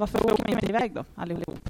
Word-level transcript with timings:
varför 0.00 0.32
åker 0.32 0.42
man 0.42 0.52
inte 0.52 0.66
iväg 0.66 0.94
då 0.94 1.04
allihop? 1.14 1.68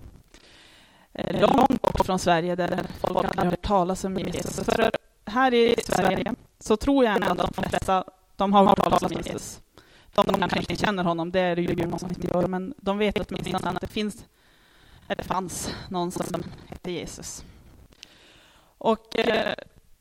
Långt 1.30 1.82
bort 1.82 2.07
från 2.07 2.19
Sverige 2.19 2.56
där 2.56 2.87
folk 3.00 3.25
aldrig 3.25 3.50
hört 3.50 3.62
talas 3.62 4.04
om 4.04 4.18
Jesus. 4.18 4.64
För 4.64 4.91
här 5.25 5.54
i 5.54 5.75
Sverige 5.84 6.35
så 6.58 6.77
tror 6.77 7.04
jag 7.04 7.14
ändå 7.14 7.29
att 7.29 7.54
de 7.54 7.62
flesta 7.62 8.04
de 8.37 8.53
har 8.53 8.66
hört 8.66 8.79
talas 8.79 9.03
om 9.03 9.12
Jesus. 9.12 9.61
De 10.14 10.24
kanske 10.24 10.58
inte 10.58 10.77
känner 10.77 11.04
honom, 11.04 11.32
det 11.32 11.40
är 11.40 11.56
det 11.56 11.62
ju 11.62 11.87
många 11.87 11.98
som 11.98 12.08
inte 12.08 12.27
gör, 12.27 12.46
men 12.46 12.74
de 12.77 12.98
vet 12.98 13.30
åtminstone 13.30 13.71
att 13.71 13.80
det 13.80 13.87
finns, 13.87 14.25
eller 15.09 15.23
fanns, 15.23 15.75
någon 15.89 16.12
som 16.12 16.43
hette 16.67 16.91
Jesus. 16.91 17.45
Och, 18.79 19.19
eh, 19.19 19.55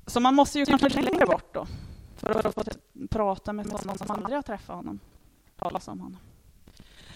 så 0.05 0.20
man 0.20 0.36
måste 0.36 0.59
ju 0.59 0.66
kanske 0.66 1.02
längre 1.02 1.25
bort 1.25 1.54
då, 1.54 1.68
för 2.16 2.48
att 2.48 2.54
få 2.54 2.64
prata 3.09 3.54
med 3.54 3.66
någon 3.66 3.98
som 3.98 4.11
aldrig 4.11 4.36
har 4.36 4.41
träffat 4.41 4.75
honom, 4.75 5.00
talas 5.57 5.88
om 5.88 6.00
honom. 6.00 6.20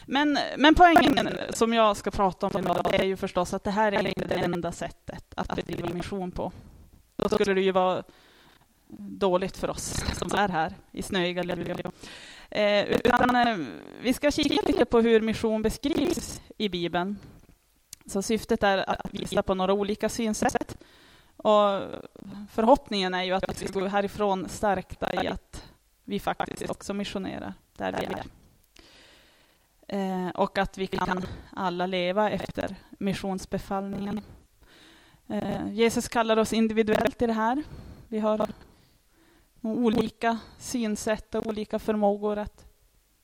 Men, 0.05 0.37
men 0.57 0.75
poängen 0.75 1.29
som 1.49 1.73
jag 1.73 1.97
ska 1.97 2.11
prata 2.11 2.47
om 2.47 2.59
idag 2.59 2.93
är 2.93 3.03
ju 3.03 3.17
förstås 3.17 3.53
att 3.53 3.63
det 3.63 3.71
här 3.71 3.91
är 3.91 4.07
inte 4.07 4.27
det 4.27 4.35
enda 4.35 4.71
sättet 4.71 5.33
att 5.35 5.55
bedriva 5.55 5.89
mission 5.89 6.31
på. 6.31 6.51
Då 7.15 7.29
skulle 7.29 7.53
det 7.53 7.61
ju 7.61 7.71
vara 7.71 8.03
dåligt 8.97 9.57
för 9.57 9.69
oss 9.69 10.03
som 10.17 10.31
är 10.33 10.49
här 10.49 10.73
i 10.91 11.01
snöiga 11.01 11.43
Luleå. 11.43 11.91
Eh, 12.49 12.83
utan, 12.83 13.35
eh, 13.35 13.57
vi 14.01 14.13
ska 14.13 14.31
kika 14.31 14.67
lite 14.67 14.85
på 14.85 15.01
hur 15.01 15.21
mission 15.21 15.61
beskrivs 15.61 16.41
i 16.57 16.69
Bibeln. 16.69 17.19
Så 18.05 18.21
syftet 18.21 18.63
är 18.63 18.89
att 18.89 19.13
visa 19.13 19.43
på 19.43 19.53
några 19.53 19.73
olika 19.73 20.09
synsätt. 20.09 20.77
Och 21.37 21.81
förhoppningen 22.51 23.13
är 23.13 23.23
ju 23.23 23.33
att 23.33 23.61
vi 23.61 23.67
ska 23.67 23.79
gå 23.79 23.87
härifrån 23.87 24.49
stärkta 24.49 25.23
i 25.23 25.27
att 25.27 25.63
vi 26.03 26.19
faktiskt 26.19 26.69
också 26.69 26.93
missionerar 26.93 27.53
där 27.77 27.95
vi 27.99 28.05
är. 28.05 28.23
Eh, 29.93 30.29
och 30.29 30.57
att 30.57 30.77
vi 30.77 30.87
kan 30.87 31.25
alla 31.51 31.85
leva 31.85 32.29
efter 32.29 32.75
missionsbefallningen. 32.89 34.21
Eh, 35.27 35.71
Jesus 35.71 36.07
kallar 36.07 36.37
oss 36.37 36.53
individuellt 36.53 37.21
i 37.21 37.27
det 37.27 37.33
här. 37.33 37.63
Vi 38.07 38.19
har 38.19 38.49
olika 39.61 40.37
synsätt 40.57 41.35
och 41.35 41.47
olika 41.47 41.79
förmågor 41.79 42.37
att 42.37 42.65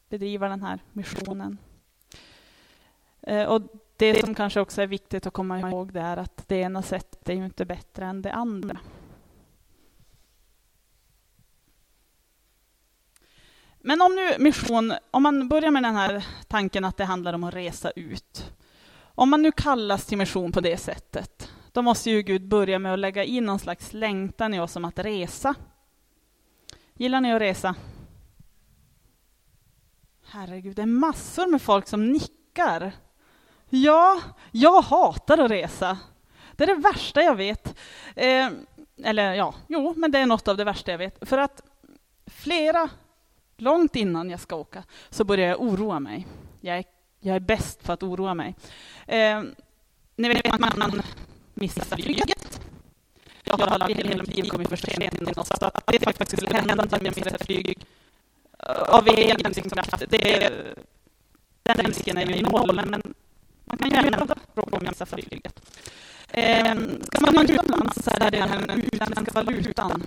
bedriva 0.10 0.50
den 0.50 0.64
här 0.64 0.80
missionen. 0.94 1.58
Eh, 3.22 3.44
och 3.44 3.62
det 3.98 4.22
som 4.22 4.36
kanske 4.36 4.60
också 4.60 4.82
är 4.82 4.88
viktigt 4.88 5.28
att 5.28 5.34
komma 5.34 5.60
ihåg 5.60 5.94
det 5.94 6.02
är 6.02 6.18
att 6.18 6.48
det 6.48 6.56
ena 6.56 6.82
sättet 6.82 7.30
är 7.30 7.34
ju 7.34 7.46
inte 7.46 7.66
bättre 7.66 8.06
än 8.06 8.22
det 8.22 8.34
andra. 8.34 8.80
Men 13.82 14.02
om 14.02 14.16
nu 14.16 14.44
mission, 14.44 14.94
om 15.12 15.24
man 15.24 15.48
börjar 15.48 15.72
med 15.72 15.84
den 15.84 15.96
här 15.96 16.26
tanken 16.48 16.86
att 16.86 16.98
det 16.98 17.06
handlar 17.06 17.34
om 17.34 17.44
att 17.44 17.54
resa 17.54 17.92
ut. 17.92 18.52
Om 19.02 19.30
man 19.30 19.42
nu 19.42 19.52
kallas 19.52 20.06
till 20.06 20.18
mission 20.18 20.52
på 20.52 20.62
det 20.62 20.78
sättet, 20.78 21.52
då 21.72 21.82
måste 21.82 22.10
ju 22.10 22.22
Gud 22.22 22.48
börja 22.48 22.80
med 22.80 22.94
att 22.94 23.00
lägga 23.00 23.24
in 23.24 23.46
någon 23.46 23.60
slags 23.60 23.94
längtan 23.94 24.54
i 24.54 24.60
oss 24.60 24.76
om 24.76 24.86
att 24.86 25.00
resa. 25.00 25.56
Gillar 26.94 27.22
ni 27.22 27.34
att 27.34 27.42
resa? 27.42 27.76
Herregud, 30.26 30.76
det 30.76 30.82
är 30.82 30.86
massor 30.86 31.48
med 31.48 31.62
folk 31.62 31.88
som 31.88 32.12
nickar. 32.12 32.92
Ja, 33.70 34.22
jag 34.52 34.82
hatar 34.82 35.38
att 35.38 35.52
resa. 35.52 35.98
Det 36.52 36.64
är 36.64 36.68
det 36.68 36.82
värsta 36.82 37.22
jag 37.22 37.36
vet. 37.36 37.76
Eh, 38.16 38.50
eller 39.04 39.34
ja, 39.34 39.54
jo, 39.68 39.94
men 39.98 40.12
det 40.12 40.20
är 40.20 40.26
något 40.26 40.48
av 40.48 40.58
det 40.58 40.64
värsta 40.64 40.92
jag 40.92 40.98
vet. 40.98 41.30
För 41.30 41.38
att 41.38 41.62
flera, 42.26 42.90
långt 43.62 43.96
innan 43.96 44.30
jag 44.30 44.40
ska 44.40 44.56
åka, 44.56 44.84
så 45.10 45.24
börjar 45.24 45.48
jag 45.48 45.62
oroa 45.62 46.00
mig. 46.00 46.28
Jag 46.62 46.78
är, 46.78 46.84
jag 47.20 47.36
är 47.36 47.40
bäst 47.40 47.84
på 47.84 47.92
att 47.92 48.04
oroa 48.04 48.34
mig. 48.34 48.56
Eh, 49.08 49.42
ni 50.16 50.30
vet 50.30 50.54
att 50.54 50.78
man 50.78 51.02
missar 51.54 51.96
flyget. 51.96 52.62
Jag 53.44 53.58
har 53.58 53.68
aldrig 53.68 53.98
hela 53.98 54.24
mitt 54.24 54.36
liv 54.36 54.44
kommit 54.44 54.70
för 54.70 54.78
sent 54.78 55.12
till 55.12 55.24
något, 55.24 55.48
så 55.48 55.66
att 55.66 55.84
det 55.86 56.00
faktiskt 56.04 56.32
skulle 56.32 56.60
hända 56.60 56.84
att 56.84 56.92
jag 56.92 57.04
missar 57.04 57.36
ett 57.36 57.46
flyg 57.46 57.78
eh, 58.60 58.96
av 58.96 59.08
egen 59.08 59.38
liksom, 59.38 59.70
kraft, 59.70 60.04
det, 60.10 60.52
den 61.64 61.86
risken 61.86 62.18
är 62.18 62.26
ju 62.26 62.42
noll, 62.42 62.82
men 62.86 63.14
man 63.66 63.78
kan 63.78 63.90
ju 63.90 63.98
ändå 63.98 64.36
råka 64.56 64.80
missa 64.80 65.06
flyget. 65.06 65.62
Eh, 66.32 66.76
ska 67.04 67.32
man 67.32 67.50
utomlands 67.50 68.04
så 68.04 68.12
är 68.12 68.32
det 68.32 68.66
den 68.68 68.82
utländska 68.82 69.32
valutan 69.32 70.04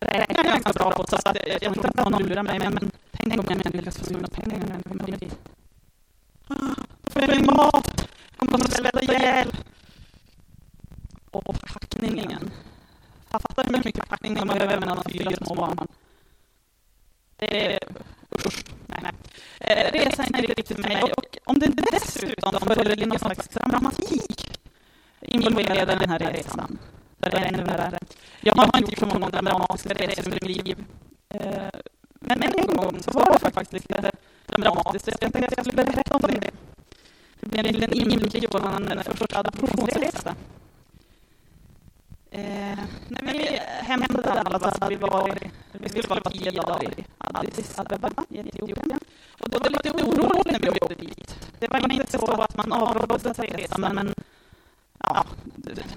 räknar 0.00 0.44
jag 0.44 0.52
ganska 0.52 0.72
bra 0.72 0.90
på, 0.90 1.06
så 1.06 1.16
att 1.16 1.36
jag 1.46 1.62
inte 1.62 1.88
att 1.88 2.10
någon 2.10 2.22
lurar 2.22 2.42
mig, 2.42 2.58
men 2.58 2.90
tänk 3.10 3.38
om 3.38 3.44
jag 3.48 3.56
inte 3.56 3.68
lyckas 3.68 3.98
få 3.98 4.04
sina 4.04 4.28
pengar 4.28 4.58
när 4.58 4.74
jag 4.74 4.84
kommer 4.84 5.16
dit. 5.18 5.38
Då 6.48 7.10
får 7.10 7.22
jag 7.22 7.34
ingen 7.34 7.56
mat, 7.56 8.08
jag 8.38 8.48
kommer 8.48 8.64
att 8.64 8.72
svälta 8.72 9.02
ihjäl. 9.02 9.52
Och 11.30 11.60
packningen. 11.60 12.50
Fattar 13.30 13.64
hur 13.64 13.84
mycket 13.84 14.08
packning 14.08 14.34
man 14.34 14.46
behöver 14.46 14.80
mellan 14.80 15.04
fyra 15.12 15.30
små 15.36 15.54
barn. 15.54 15.88
Det 17.36 17.74
är 17.74 17.78
usch, 18.46 18.64
nej, 18.86 19.00
nej. 19.02 19.12
Eh, 19.60 19.92
resa 19.92 20.22
är 20.22 20.26
inte 20.26 20.42
riktigt 20.42 20.76
för 20.76 20.82
mig. 20.82 21.02
Och 21.02 21.38
om 21.44 21.58
det 21.58 21.66
dessutom 21.92 22.60
följer 22.60 23.06
någon 23.06 23.18
slags 23.18 23.48
dramatik 23.48 24.60
involverad 25.20 25.90
i 25.90 25.98
den 25.98 26.10
här 26.10 26.18
resan, 26.18 26.78
där 27.18 27.30
det 27.30 27.36
är 27.36 27.44
ännu 27.44 27.64
värre. 27.64 27.97
Jag 28.40 28.54
har 28.54 28.78
inte 28.78 28.90
gjort 28.90 28.98
så 28.98 29.18
många 29.18 29.28
dramatiska 29.30 29.94
resor 29.94 30.28
i 30.28 30.30
mitt 30.30 30.66
liv. 30.66 30.84
Eh, 31.34 31.70
men 32.20 32.42
en 32.42 32.76
gång 32.76 33.02
så 33.02 33.10
var 33.10 33.32
det 33.32 33.38
faktiskt 33.38 33.72
lite 33.72 34.10
dramatiskt. 34.46 35.08
Jag 35.08 35.20
tänkte 35.20 35.46
att 35.46 35.56
jag 35.56 35.66
skulle 35.66 35.84
berätta 35.84 36.14
om 36.14 36.22
det. 36.22 36.50
Det 37.40 37.46
blev 37.50 37.66
en 37.66 37.72
liten 37.72 37.92
inblick 37.92 38.34
i 38.34 38.46
vår 38.46 39.14
första 39.14 39.38
adoptionsresa. 39.38 40.34
Eh, 42.30 42.78
när 43.08 43.22
vi 43.32 43.58
hämtade 43.62 44.30
alla 44.32 44.58
så 44.58 44.64
hade 44.80 44.88
vi 44.88 44.96
varit, 44.96 45.42
vi 45.72 45.88
skulle 45.88 46.08
vara 46.08 46.30
tio 46.30 46.50
dagar 46.50 46.84
i 46.84 47.04
Addis 47.18 47.78
Abeba 47.78 48.10
i 48.28 48.38
Etiopien. 48.38 49.00
Och 49.40 49.50
det 49.50 49.58
var 49.58 49.70
lite 49.70 49.90
oroligt 49.90 50.52
när 50.52 50.60
vi 50.60 50.70
åkte 50.70 50.94
dit. 50.94 51.36
Det 51.58 51.68
var 51.68 51.92
inte 51.92 52.18
så 52.18 52.42
att 52.42 52.56
man 52.56 52.72
avrådde 52.72 53.34
sig 53.34 53.48
resan, 53.48 53.94
men 53.94 54.14
ja, 54.98 55.24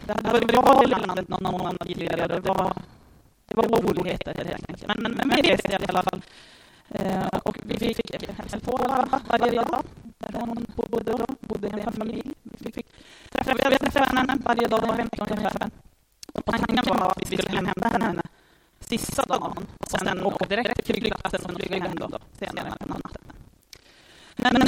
det 0.05 0.13
hade 0.13 0.31
varit 0.31 0.47
bra 0.47 0.83
i 0.83 0.87
landet 0.87 1.27
någon 1.27 1.51
månad 1.51 1.79
tidigare. 1.87 2.27
Det 2.27 2.39
var, 2.39 2.73
det 3.47 3.55
var 3.55 3.63
oroligheter 3.63 4.45
helt 4.45 4.69
enkelt. 4.69 4.87
Men, 4.87 4.97
men, 5.01 5.27
men 5.27 5.41
vi 5.41 5.41
reste 5.41 5.71
i 5.71 5.87
alla 5.87 6.03
fall. 6.03 6.21
Eh, 6.89 7.27
och 7.43 7.57
vi 7.63 7.77
fick 7.77 8.11
hälsa 8.37 8.59
på 8.59 8.77
alla 8.77 9.21
varje 9.39 9.63
dag. 9.63 9.83
Där 10.17 10.39
hon 10.39 10.65
bodde 10.75 11.11
då, 11.11 11.25
bodde 11.39 11.67
i 11.67 11.81
en 11.81 11.93
familj. 11.93 12.33
Vi 12.43 12.71
fick 12.71 12.87
träffa 13.31 14.03
henne 14.03 14.37
varje 14.45 14.67
dag 14.67 14.83
och 14.83 14.99
vecka 14.99 15.25
ungefär 15.29 15.69
och 16.33 16.45
tanken 16.45 16.85
var 16.85 17.11
att 17.11 17.21
vi 17.21 17.37
skulle 17.37 17.57
hämta 17.57 17.87
henne 17.87 18.21
sista 18.79 19.25
dagen 19.25 19.67
och 19.77 19.89
sen 19.89 20.23
åka 20.23 20.45
direkt 20.45 20.85
till 20.85 20.95
flygplatsen 20.95 21.41
och 21.45 21.61
flyga 21.61 21.83
hem 21.83 21.95
då 21.95 22.19
senare 22.39 22.73
på 22.79 22.85
natten. 22.85 23.21
Men 24.35 24.61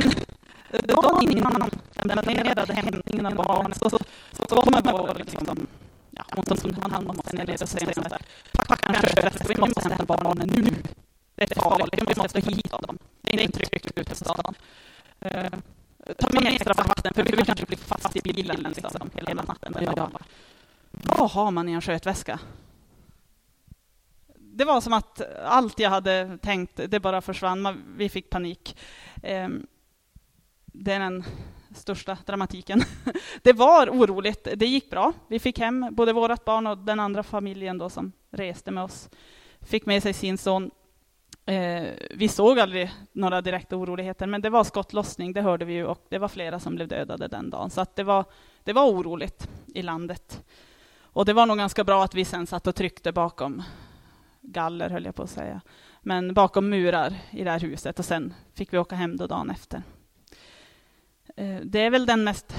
dagen 0.81 1.37
innan 1.37 1.69
den 1.95 2.17
planerade 2.23 2.73
hämtningen 2.73 3.25
av 3.25 3.35
barnet 3.35 3.77
så, 3.77 3.89
så, 3.89 3.99
så 4.49 4.69
man 4.71 4.83
på 4.83 5.13
liksom, 5.17 5.67
ja, 6.11 6.23
hon 6.35 6.45
som 6.45 6.73
tog 6.73 6.91
hand 6.91 7.09
om 7.09 7.19
oss 7.19 7.33
nere 7.33 7.53
och 7.61 7.69
säger 7.69 7.93
så 7.93 8.01
här, 8.01 8.21
packa 8.51 8.89
en 8.89 8.95
skötväska, 8.95 9.45
vi 9.47 9.57
måste 9.57 9.89
hämta 9.89 10.05
barnen 10.05 10.49
nu. 10.49 10.75
Det 11.35 11.51
är 11.51 11.61
farligt, 11.61 12.03
vi 12.07 12.21
måste 12.21 12.39
hit 12.39 12.71
dem. 12.71 12.97
Det 13.21 13.33
är 13.33 13.41
inte 13.41 13.59
tryggt 13.59 13.91
ute 13.95 14.11
i 14.11 14.15
stan. 14.15 14.55
Uh, 15.25 15.59
ta 16.17 16.29
med 16.41 16.53
extra 16.53 16.73
vatten, 16.73 17.13
för 17.13 17.23
vi 17.23 17.45
kanske 17.45 17.65
blir 17.65 17.77
fast 17.77 18.15
i 18.15 18.21
bilen 18.21 18.73
liksom, 18.75 19.09
hela 19.13 19.43
natten. 19.43 19.75
Ja, 19.81 19.93
ja. 19.95 20.09
vad 20.91 21.31
har 21.31 21.51
man 21.51 21.69
i 21.69 21.71
en 21.71 21.81
skötväska? 21.81 22.39
Det 24.35 24.65
var 24.65 24.81
som 24.81 24.93
att 24.93 25.21
allt 25.45 25.79
jag 25.79 25.89
hade 25.89 26.37
tänkt, 26.41 26.79
det 26.87 26.99
bara 26.99 27.21
försvann. 27.21 27.83
Vi 27.97 28.09
fick 28.09 28.29
panik. 28.29 28.77
Ehm, 29.23 29.67
det 30.73 30.93
är 30.93 30.99
den 30.99 31.23
största 31.75 32.17
dramatiken. 32.25 32.83
Det 33.41 33.53
var 33.53 33.89
oroligt. 33.89 34.47
Det 34.55 34.65
gick 34.65 34.89
bra. 34.89 35.13
Vi 35.27 35.39
fick 35.39 35.59
hem 35.59 35.87
både 35.91 36.13
vårt 36.13 36.45
barn 36.45 36.67
och 36.67 36.77
den 36.77 36.99
andra 36.99 37.23
familjen 37.23 37.77
då 37.77 37.89
som 37.89 38.11
reste 38.31 38.71
med 38.71 38.83
oss. 38.83 39.09
Fick 39.61 39.85
med 39.85 40.03
sig 40.03 40.13
sin 40.13 40.37
son. 40.37 40.71
Eh, 41.45 41.87
vi 42.11 42.27
såg 42.27 42.59
aldrig 42.59 42.91
några 43.11 43.41
direkta 43.41 43.75
oroligheter, 43.75 44.27
men 44.27 44.41
det 44.41 44.49
var 44.49 44.63
skottlossning, 44.63 45.33
det 45.33 45.41
hörde 45.41 45.65
vi 45.65 45.73
ju, 45.73 45.85
och 45.85 46.05
det 46.09 46.17
var 46.17 46.27
flera 46.27 46.59
som 46.59 46.75
blev 46.75 46.87
dödade 46.87 47.27
den 47.27 47.49
dagen. 47.49 47.69
Så 47.69 47.81
att 47.81 47.95
det, 47.95 48.03
var, 48.03 48.25
det 48.63 48.73
var 48.73 48.87
oroligt 48.87 49.49
i 49.67 49.81
landet. 49.81 50.43
Och 51.01 51.25
det 51.25 51.33
var 51.33 51.45
nog 51.45 51.57
ganska 51.57 51.83
bra 51.83 52.03
att 52.03 52.15
vi 52.15 52.25
sen 52.25 52.47
satt 52.47 52.67
och 52.67 52.75
tryckte 52.75 53.11
bakom 53.11 53.63
galler, 54.41 54.89
höll 54.89 55.05
jag 55.05 55.15
på 55.15 55.23
att 55.23 55.29
säga. 55.29 55.61
Men 56.01 56.33
bakom 56.33 56.69
murar 56.69 57.13
i 57.31 57.43
det 57.43 57.51
här 57.51 57.59
huset 57.59 57.99
och 57.99 58.05
sen 58.05 58.33
fick 58.53 58.73
vi 58.73 58.77
åka 58.77 58.95
hem 58.95 59.17
då 59.17 59.27
dagen 59.27 59.49
efter. 59.49 59.83
Eh, 61.35 61.59
det 61.63 61.79
är 61.79 61.89
väl 61.89 62.05
den 62.05 62.23
mest 62.23 62.55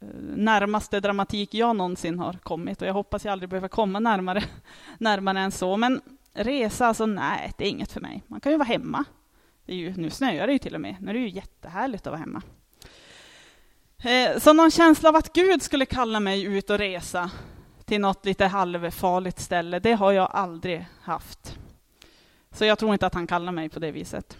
eh, 0.00 0.08
närmaste 0.36 1.00
dramatik 1.00 1.54
jag 1.54 1.76
någonsin 1.76 2.18
har 2.18 2.32
kommit 2.32 2.82
och 2.82 2.88
jag 2.88 2.94
hoppas 2.94 3.24
jag 3.24 3.32
aldrig 3.32 3.50
behöver 3.50 3.68
komma 3.68 4.00
närmare, 4.00 4.42
närmare 4.98 5.40
än 5.40 5.52
så. 5.52 5.76
Men 5.76 6.00
resa, 6.32 6.86
alltså 6.86 7.06
nej, 7.06 7.52
det 7.58 7.64
är 7.64 7.68
inget 7.68 7.92
för 7.92 8.00
mig. 8.00 8.22
Man 8.26 8.40
kan 8.40 8.52
ju 8.52 8.58
vara 8.58 8.68
hemma. 8.68 9.04
Det 9.66 9.72
är 9.72 9.76
ju, 9.76 9.94
nu 9.96 10.10
snöar 10.10 10.46
det 10.46 10.52
ju 10.52 10.58
till 10.58 10.74
och 10.74 10.80
med. 10.80 10.96
Nu 11.00 11.10
är 11.10 11.14
det 11.14 11.20
ju 11.20 11.28
jättehärligt 11.28 12.06
att 12.06 12.10
vara 12.10 12.20
hemma. 12.20 12.42
Eh, 14.04 14.38
så 14.38 14.52
någon 14.52 14.70
känsla 14.70 15.08
av 15.08 15.16
att 15.16 15.32
Gud 15.32 15.62
skulle 15.62 15.86
kalla 15.86 16.20
mig 16.20 16.42
ut 16.44 16.70
och 16.70 16.78
resa 16.78 17.30
till 17.84 18.00
något 18.00 18.24
lite 18.24 18.46
halvfarligt 18.46 19.40
ställe, 19.40 19.78
det 19.78 19.92
har 19.92 20.12
jag 20.12 20.30
aldrig 20.32 20.86
haft. 21.02 21.58
Så 22.50 22.64
jag 22.64 22.78
tror 22.78 22.92
inte 22.92 23.06
att 23.06 23.14
han 23.14 23.26
kallar 23.26 23.52
mig 23.52 23.68
på 23.68 23.80
det 23.80 23.90
viset. 23.90 24.36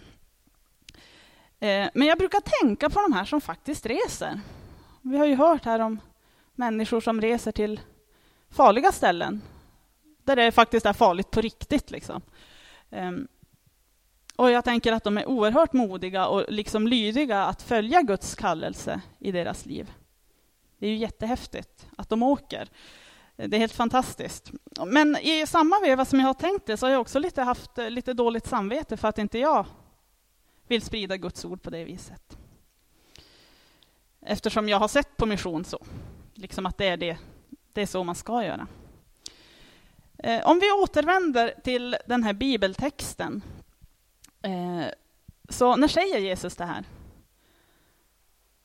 Eh, 1.63 1.89
men 1.93 2.07
jag 2.07 2.17
brukar 2.17 2.39
tänka 2.61 2.89
på 2.89 3.01
de 3.01 3.13
här 3.13 3.25
som 3.25 3.41
faktiskt 3.41 3.85
reser. 3.85 4.39
Vi 5.01 5.17
har 5.17 5.25
ju 5.25 5.35
hört 5.35 5.65
här 5.65 5.79
om 5.79 5.99
människor 6.55 7.01
som 7.01 7.21
reser 7.21 7.51
till 7.51 7.79
farliga 8.49 8.91
ställen, 8.91 9.41
där 10.23 10.35
det 10.35 10.51
faktiskt 10.51 10.85
är 10.85 10.93
farligt 10.93 11.31
på 11.31 11.41
riktigt. 11.41 11.91
Liksom. 11.91 12.21
Ehm, 12.89 13.27
och 14.35 14.51
jag 14.51 14.63
tänker 14.63 14.93
att 14.93 15.03
de 15.03 15.17
är 15.17 15.25
oerhört 15.25 15.73
modiga 15.73 16.27
och 16.27 16.45
liksom 16.47 16.87
lydiga 16.87 17.45
att 17.45 17.61
följa 17.61 18.01
Guds 18.01 18.35
kallelse 18.35 19.01
i 19.19 19.31
deras 19.31 19.65
liv. 19.65 19.91
Det 20.77 20.85
är 20.87 20.91
ju 20.91 20.97
jättehäftigt 20.97 21.87
att 21.97 22.09
de 22.09 22.23
åker. 22.23 22.69
Det 23.35 23.57
är 23.57 23.59
helt 23.59 23.73
fantastiskt. 23.73 24.51
Men 24.85 25.17
i 25.17 25.45
samma 25.47 25.79
veva 25.79 26.05
som 26.05 26.19
jag 26.19 26.27
har 26.27 26.33
tänkt 26.33 26.65
det 26.65 26.77
så 26.77 26.85
har 26.85 26.91
jag 26.91 27.01
också 27.01 27.19
lite 27.19 27.41
haft 27.41 27.77
eh, 27.77 27.89
lite 27.89 28.13
dåligt 28.13 28.47
samvete 28.47 28.97
för 28.97 29.07
att 29.07 29.17
inte 29.17 29.39
jag 29.39 29.65
vill 30.73 30.81
sprida 30.81 31.17
Guds 31.17 31.45
ord 31.45 31.61
på 31.61 31.69
det 31.69 31.83
viset. 31.83 32.37
Eftersom 34.21 34.69
jag 34.69 34.79
har 34.79 34.87
sett 34.87 35.17
på 35.17 35.25
mission 35.25 35.65
så, 35.65 35.79
liksom 36.33 36.65
att 36.65 36.77
det 36.77 36.87
är, 36.87 36.97
det, 36.97 37.17
det 37.73 37.81
är 37.81 37.85
så 37.85 38.03
man 38.03 38.15
ska 38.15 38.43
göra. 38.43 38.67
Eh, 40.17 40.47
om 40.47 40.59
vi 40.59 40.71
återvänder 40.71 41.53
till 41.63 41.95
den 42.05 42.23
här 42.23 42.33
bibeltexten. 42.33 43.41
Eh, 44.41 44.85
så 45.49 45.75
när 45.75 45.87
säger 45.87 46.19
Jesus 46.19 46.55
det 46.55 46.65
här? 46.65 46.83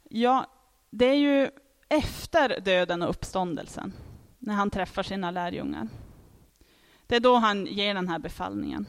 Ja, 0.02 0.46
det 0.90 1.06
är 1.06 1.14
ju 1.14 1.50
efter 1.88 2.60
döden 2.60 3.02
och 3.02 3.10
uppståndelsen, 3.10 3.92
när 4.38 4.54
han 4.54 4.70
träffar 4.70 5.02
sina 5.02 5.30
lärjungar. 5.30 5.88
Det 7.06 7.16
är 7.16 7.20
då 7.20 7.34
han 7.34 7.66
ger 7.66 7.94
den 7.94 8.08
här 8.08 8.18
befallningen. 8.18 8.86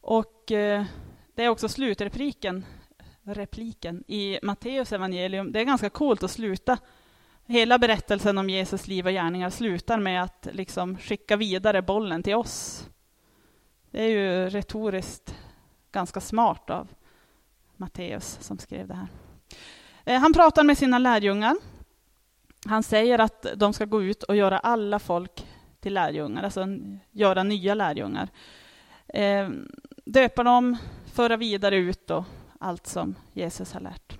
Och 0.00 0.52
eh, 0.52 0.84
det 1.38 1.44
är 1.44 1.48
också 1.48 1.68
slutrepliken 1.68 2.64
repliken 3.22 4.04
i 4.06 4.38
Matteus 4.42 4.92
evangelium. 4.92 5.52
Det 5.52 5.60
är 5.60 5.64
ganska 5.64 5.90
coolt 5.90 6.22
att 6.22 6.30
sluta. 6.30 6.78
Hela 7.46 7.78
berättelsen 7.78 8.38
om 8.38 8.50
Jesus 8.50 8.86
liv 8.86 9.06
och 9.06 9.12
gärningar 9.12 9.50
slutar 9.50 9.98
med 9.98 10.22
att 10.22 10.48
liksom 10.52 10.98
skicka 10.98 11.36
vidare 11.36 11.82
bollen 11.82 12.22
till 12.22 12.34
oss. 12.34 12.88
Det 13.90 14.02
är 14.02 14.08
ju 14.08 14.48
retoriskt 14.48 15.34
ganska 15.92 16.20
smart 16.20 16.70
av 16.70 16.88
Matteus 17.76 18.38
som 18.40 18.58
skrev 18.58 18.88
det 18.88 18.94
här. 18.94 19.08
Eh, 20.04 20.20
han 20.20 20.32
pratar 20.32 20.64
med 20.64 20.78
sina 20.78 20.98
lärjungar. 20.98 21.56
Han 22.66 22.82
säger 22.82 23.18
att 23.18 23.46
de 23.56 23.72
ska 23.72 23.84
gå 23.84 24.02
ut 24.02 24.22
och 24.22 24.36
göra 24.36 24.58
alla 24.58 24.98
folk 24.98 25.46
till 25.80 25.94
lärjungar, 25.94 26.42
alltså 26.42 26.66
göra 27.10 27.42
nya 27.42 27.74
lärjungar. 27.74 28.28
Eh, 29.08 29.48
Döpa 30.10 30.44
dem, 30.44 30.76
föra 31.12 31.36
vidare 31.36 31.76
ut 31.76 32.10
och 32.10 32.24
allt 32.58 32.86
som 32.86 33.14
Jesus 33.32 33.72
har 33.72 33.80
lärt. 33.80 34.18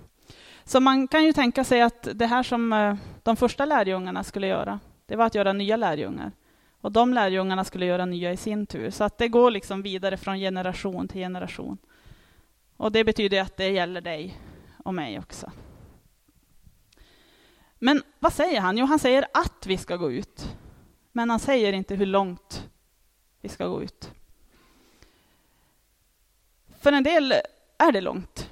Så 0.63 0.79
man 0.79 1.07
kan 1.07 1.25
ju 1.25 1.33
tänka 1.33 1.63
sig 1.63 1.81
att 1.81 2.07
det 2.13 2.25
här 2.25 2.43
som 2.43 2.73
eh, 2.73 2.95
de 3.23 3.35
första 3.35 3.65
lärjungarna 3.65 4.23
skulle 4.23 4.47
göra, 4.47 4.79
det 5.05 5.15
var 5.15 5.25
att 5.25 5.35
göra 5.35 5.53
nya 5.53 5.77
lärjungar. 5.77 6.31
Och 6.81 6.91
de 6.91 7.13
lärjungarna 7.13 7.63
skulle 7.63 7.85
göra 7.85 8.05
nya 8.05 8.31
i 8.31 8.37
sin 8.37 8.65
tur. 8.65 8.89
Så 8.89 9.03
att 9.03 9.17
det 9.17 9.27
går 9.27 9.51
liksom 9.51 9.81
vidare 9.81 10.17
från 10.17 10.37
generation 10.37 11.07
till 11.07 11.21
generation. 11.21 11.77
Och 12.77 12.91
det 12.91 13.03
betyder 13.03 13.41
att 13.41 13.57
det 13.57 13.69
gäller 13.69 14.01
dig 14.01 14.37
och 14.83 14.93
mig 14.93 15.19
också. 15.19 15.51
Men 17.79 18.01
vad 18.19 18.33
säger 18.33 18.61
han? 18.61 18.77
Jo, 18.77 18.85
han 18.85 18.99
säger 18.99 19.25
att 19.33 19.65
vi 19.65 19.77
ska 19.77 19.95
gå 19.95 20.11
ut. 20.11 20.55
Men 21.11 21.29
han 21.29 21.39
säger 21.39 21.73
inte 21.73 21.95
hur 21.95 22.05
långt 22.05 22.69
vi 23.41 23.49
ska 23.49 23.67
gå 23.67 23.83
ut. 23.83 24.11
För 26.79 26.91
en 26.91 27.03
del 27.03 27.33
är 27.77 27.91
det 27.91 28.01
långt. 28.01 28.49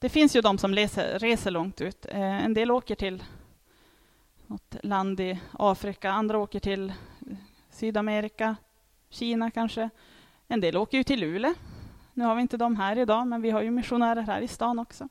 Det 0.00 0.08
finns 0.08 0.36
ju 0.36 0.40
de 0.40 0.58
som 0.58 0.74
reser, 0.74 1.18
reser 1.18 1.50
långt 1.50 1.80
ut. 1.80 2.06
Eh, 2.06 2.44
en 2.44 2.54
del 2.54 2.70
åker 2.70 2.94
till 2.94 3.24
något 4.46 4.76
land 4.82 5.20
i 5.20 5.40
Afrika, 5.52 6.10
andra 6.10 6.38
åker 6.38 6.60
till 6.60 6.92
Sydamerika, 7.70 8.56
Kina 9.10 9.50
kanske. 9.50 9.90
En 10.48 10.60
del 10.60 10.76
åker 10.76 10.98
ju 10.98 11.04
till 11.04 11.20
Luleå. 11.20 11.54
Nu 12.14 12.24
har 12.24 12.34
vi 12.34 12.42
inte 12.42 12.56
dem 12.56 12.76
här 12.76 12.98
idag, 12.98 13.26
men 13.26 13.42
vi 13.42 13.50
har 13.50 13.62
ju 13.62 13.70
missionärer 13.70 14.22
här 14.22 14.40
i 14.40 14.48
stan 14.48 14.78
också. 14.78 15.08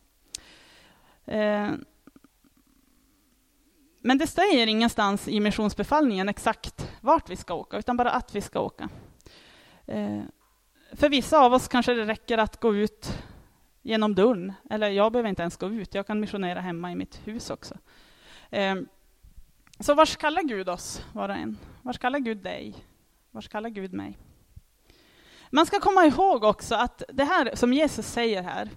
Eh, 1.26 1.72
men 4.02 4.18
det 4.18 4.28
säger 4.28 4.68
ingenstans 4.68 5.28
i 5.28 5.40
missionsbefallningen 5.40 6.30
exakt 6.30 6.92
vart 7.02 7.30
vi 7.30 7.36
ska 7.36 7.54
åka, 7.54 7.78
utan 7.78 7.98
bara 7.98 8.12
att 8.12 8.36
vi 8.36 8.42
ska 8.42 8.60
åka. 8.60 8.90
Eh, 9.86 10.22
för 10.94 11.10
vissa 11.10 11.40
av 11.40 11.54
oss 11.54 11.68
kanske 11.68 11.94
det 11.94 12.06
räcker 12.06 12.38
att 12.38 12.60
gå 12.60 12.76
ut 12.76 13.24
genom 13.82 14.16
dörren. 14.16 14.54
Eller 14.70 14.90
jag 14.90 15.12
behöver 15.12 15.30
inte 15.30 15.42
ens 15.42 15.58
gå 15.58 15.68
ut, 15.68 15.96
jag 15.96 16.08
kan 16.08 16.20
missionera 16.20 16.60
hemma 16.60 16.92
i 16.92 16.96
mitt 16.96 17.28
hus 17.28 17.50
också. 17.50 17.78
Ehm, 18.50 18.88
så 19.80 19.94
vars 19.94 20.18
kallar 20.18 20.42
Gud 20.42 20.70
oss, 20.70 21.06
var 21.14 21.30
och 21.30 21.36
en? 21.36 21.58
Vars 21.82 22.00
kallar 22.00 22.20
Gud 22.20 22.38
dig? 22.38 22.76
Vars 23.32 23.48
kallar 23.48 23.70
Gud 23.70 23.94
mig? 23.94 24.18
Man 25.50 25.66
ska 25.66 25.80
komma 25.80 26.06
ihåg 26.06 26.44
också 26.44 26.76
att 26.76 27.04
det 27.10 27.24
här 27.24 27.56
som 27.56 27.74
Jesus 27.74 28.08
säger 28.08 28.44
här, 28.44 28.70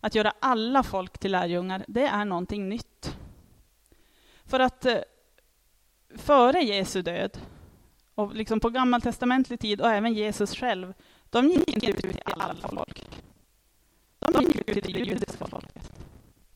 att 0.00 0.14
göra 0.14 0.32
alla 0.40 0.82
folk 0.82 1.18
till 1.18 1.32
lärjungar, 1.32 1.84
det 1.88 2.06
är 2.06 2.24
någonting 2.24 2.68
nytt. 2.68 3.16
För 4.44 4.60
att 4.60 4.86
eh, 4.86 4.98
före 6.14 6.60
Jesu 6.60 7.02
död, 7.02 7.38
och 8.14 8.34
liksom 8.34 8.60
på 8.60 8.70
gammaltestamentlig 8.70 9.60
tid, 9.60 9.80
och 9.80 9.90
även 9.90 10.14
Jesus 10.14 10.56
själv, 10.56 10.94
de 11.30 11.48
gick 11.48 11.68
inte 11.68 11.86
ut 11.86 11.98
till 11.98 12.20
alla 12.24 12.54
folk. 12.54 13.04
De 14.18 14.42
gick 14.42 14.68
ut 14.68 14.84
till 14.84 14.94
det 14.94 15.00
judiska 15.00 15.46
folket. 15.46 15.92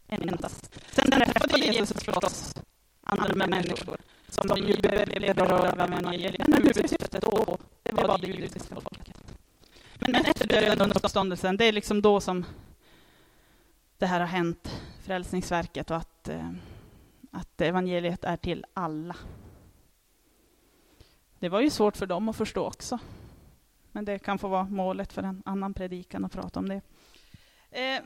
Endast. 0.09 0.81
Sen 0.91 1.11
träffade 1.11 1.59
Jesus 1.59 1.93
förstås 1.93 2.55
andra 3.03 3.47
människor 3.47 3.97
som 4.29 4.49
de 4.49 4.59
ju 4.59 4.77
blev 4.77 5.37
berörda 5.37 5.85
av 5.85 5.93
evangeliet. 5.93 6.49
Men 6.49 6.63
huvudsyftet 6.63 7.23
då, 7.23 7.59
det 7.83 7.93
var 7.93 8.19
det 8.19 8.27
judiska 8.27 8.75
folket. 8.75 9.17
Men 9.99 10.15
efter 10.15 10.47
döden 10.47 10.91
och 10.91 10.97
uppståndelsen, 10.97 11.57
det 11.57 11.65
är 11.65 11.73
liksom 11.73 12.03
då 12.03 12.21
som 12.21 12.45
det 13.99 14.07
här 14.07 14.21
har 14.21 14.27
hänt, 14.27 14.83
Frälsningsverket, 15.03 15.91
och 15.91 15.97
att, 15.97 16.29
eh, 16.29 16.51
att 17.31 17.61
evangeliet 17.61 18.25
är 18.25 18.37
till 18.37 18.65
alla. 18.75 19.17
Det 21.39 21.49
var 21.49 21.61
ju 21.61 21.71
svårt 21.71 21.97
för 21.97 22.07
dem 22.07 22.29
att 22.29 22.37
förstå 22.37 22.67
också. 22.67 22.99
Men 23.93 24.05
det 24.05 24.19
kan 24.19 24.39
få 24.39 24.49
vara 24.49 24.65
målet 24.65 25.13
för 25.13 25.23
en 25.23 25.43
annan 25.45 25.75
predikan 25.75 26.25
att 26.25 26.33
prata 26.33 26.59
om 26.59 26.69
det. 26.69 26.81
Eh, 27.71 28.03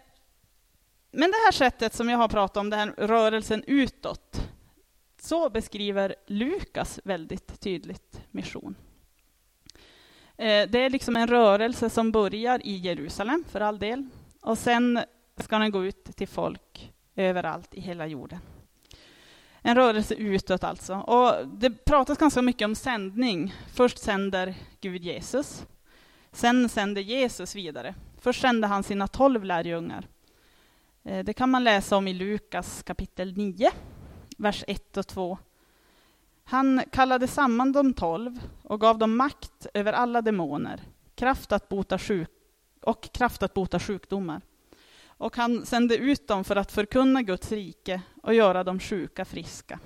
men 1.10 1.30
det 1.30 1.36
här 1.44 1.52
sättet 1.52 1.94
som 1.94 2.08
jag 2.08 2.18
har 2.18 2.28
pratat 2.28 2.56
om, 2.56 2.70
den 2.70 2.78
här 2.78 2.94
rörelsen 3.06 3.64
utåt, 3.66 4.48
så 5.20 5.50
beskriver 5.50 6.14
Lukas 6.26 7.00
väldigt 7.04 7.60
tydligt 7.60 8.20
mission. 8.30 8.74
Eh, 10.36 10.68
det 10.68 10.78
är 10.78 10.90
liksom 10.90 11.16
en 11.16 11.28
rörelse 11.28 11.90
som 11.90 12.12
börjar 12.12 12.66
i 12.66 12.76
Jerusalem, 12.76 13.44
för 13.48 13.60
all 13.60 13.78
del, 13.78 14.08
och 14.40 14.58
sen 14.58 15.00
ska 15.36 15.58
den 15.58 15.70
gå 15.70 15.84
ut 15.84 16.04
till 16.04 16.28
folk 16.28 16.92
överallt 17.16 17.74
i 17.74 17.80
hela 17.80 18.06
jorden. 18.06 18.38
En 19.66 19.76
rörelse 19.76 20.14
utåt 20.14 20.64
alltså. 20.64 20.94
Och 20.94 21.48
det 21.48 21.84
pratas 21.84 22.18
ganska 22.18 22.42
mycket 22.42 22.64
om 22.64 22.74
sändning. 22.74 23.54
Först 23.74 23.98
sänder 23.98 24.54
Gud 24.80 25.04
Jesus. 25.04 25.66
Sen 26.34 26.68
sände 26.68 27.02
Jesus 27.02 27.54
vidare. 27.54 27.94
Först 28.18 28.40
sände 28.40 28.66
han 28.66 28.82
sina 28.82 29.08
tolv 29.08 29.44
lärjungar. 29.44 30.08
Eh, 31.04 31.24
det 31.24 31.32
kan 31.32 31.50
man 31.50 31.64
läsa 31.64 31.96
om 31.96 32.08
i 32.08 32.14
Lukas 32.14 32.82
kapitel 32.82 33.36
9, 33.36 33.70
vers 34.38 34.64
1 34.66 34.96
och 34.96 35.06
2. 35.06 35.38
Han 36.44 36.82
kallade 36.92 37.26
samman 37.26 37.72
de 37.72 37.92
tolv 37.92 38.40
och 38.62 38.80
gav 38.80 38.98
dem 38.98 39.16
makt 39.16 39.66
över 39.74 39.92
alla 39.92 40.22
demoner 40.22 40.80
kraft 41.14 41.52
att 41.52 41.68
bota 41.68 41.98
sjuk 41.98 42.30
och 42.80 43.12
kraft 43.12 43.42
att 43.42 43.54
bota 43.54 43.80
sjukdomar. 43.80 44.40
Och 45.06 45.36
han 45.36 45.66
sände 45.66 45.96
ut 45.96 46.28
dem 46.28 46.44
för 46.44 46.56
att 46.56 46.72
förkunna 46.72 47.22
Guds 47.22 47.52
rike 47.52 48.02
och 48.22 48.34
göra 48.34 48.64
de 48.64 48.80
sjuka 48.80 49.24
friska. 49.24 49.80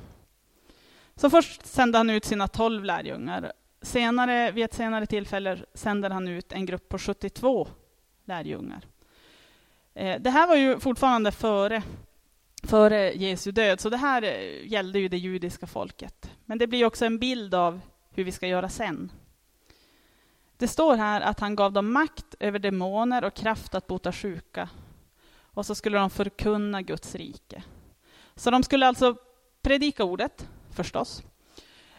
Så 1.17 1.31
först 1.31 1.67
sände 1.67 1.99
han 1.99 2.11
ut 2.11 2.25
sina 2.25 2.49
tolv 2.49 2.85
lärjungar. 2.85 3.52
Senare, 3.80 4.50
vid 4.50 4.64
ett 4.64 4.75
senare 4.75 5.06
tillfälle 5.06 5.58
sänder 5.75 6.11
han 6.11 6.28
ut 6.28 6.52
en 6.52 6.66
grupp 6.66 6.88
på 6.88 6.99
72 6.99 7.68
lärjungar. 8.25 8.87
Eh, 9.94 10.20
det 10.20 10.30
här 10.30 10.47
var 10.47 10.56
ju 10.56 10.80
fortfarande 10.80 11.32
före, 11.32 11.82
före 12.62 13.12
Jesu 13.12 13.52
död, 13.52 13.80
så 13.80 13.90
det 13.90 13.97
här 13.97 14.23
eh, 14.23 14.66
gällde 14.66 14.99
ju 14.99 15.08
det 15.08 15.18
judiska 15.18 15.66
folket. 15.66 16.30
Men 16.44 16.58
det 16.58 16.66
blir 16.66 16.85
också 16.85 17.04
en 17.04 17.18
bild 17.18 17.54
av 17.54 17.80
hur 18.11 18.25
vi 18.25 18.32
ska 18.32 18.47
göra 18.47 18.68
sen. 18.68 19.12
Det 20.56 20.68
står 20.68 20.97
här 20.97 21.20
att 21.20 21.40
han 21.40 21.56
gav 21.56 21.73
dem 21.73 21.92
makt 21.92 22.35
över 22.40 22.58
demoner 22.58 23.25
och 23.25 23.35
kraft 23.35 23.75
att 23.75 23.87
bota 23.87 24.12
sjuka. 24.12 24.68
Och 25.40 25.66
så 25.66 25.75
skulle 25.75 25.99
de 25.99 26.11
förkunna 26.11 26.82
Guds 26.82 27.14
rike. 27.14 27.62
Så 28.35 28.50
de 28.50 28.62
skulle 28.62 28.87
alltså 28.87 29.16
predika 29.62 30.04
ordet, 30.04 30.49
förstås. 30.70 31.23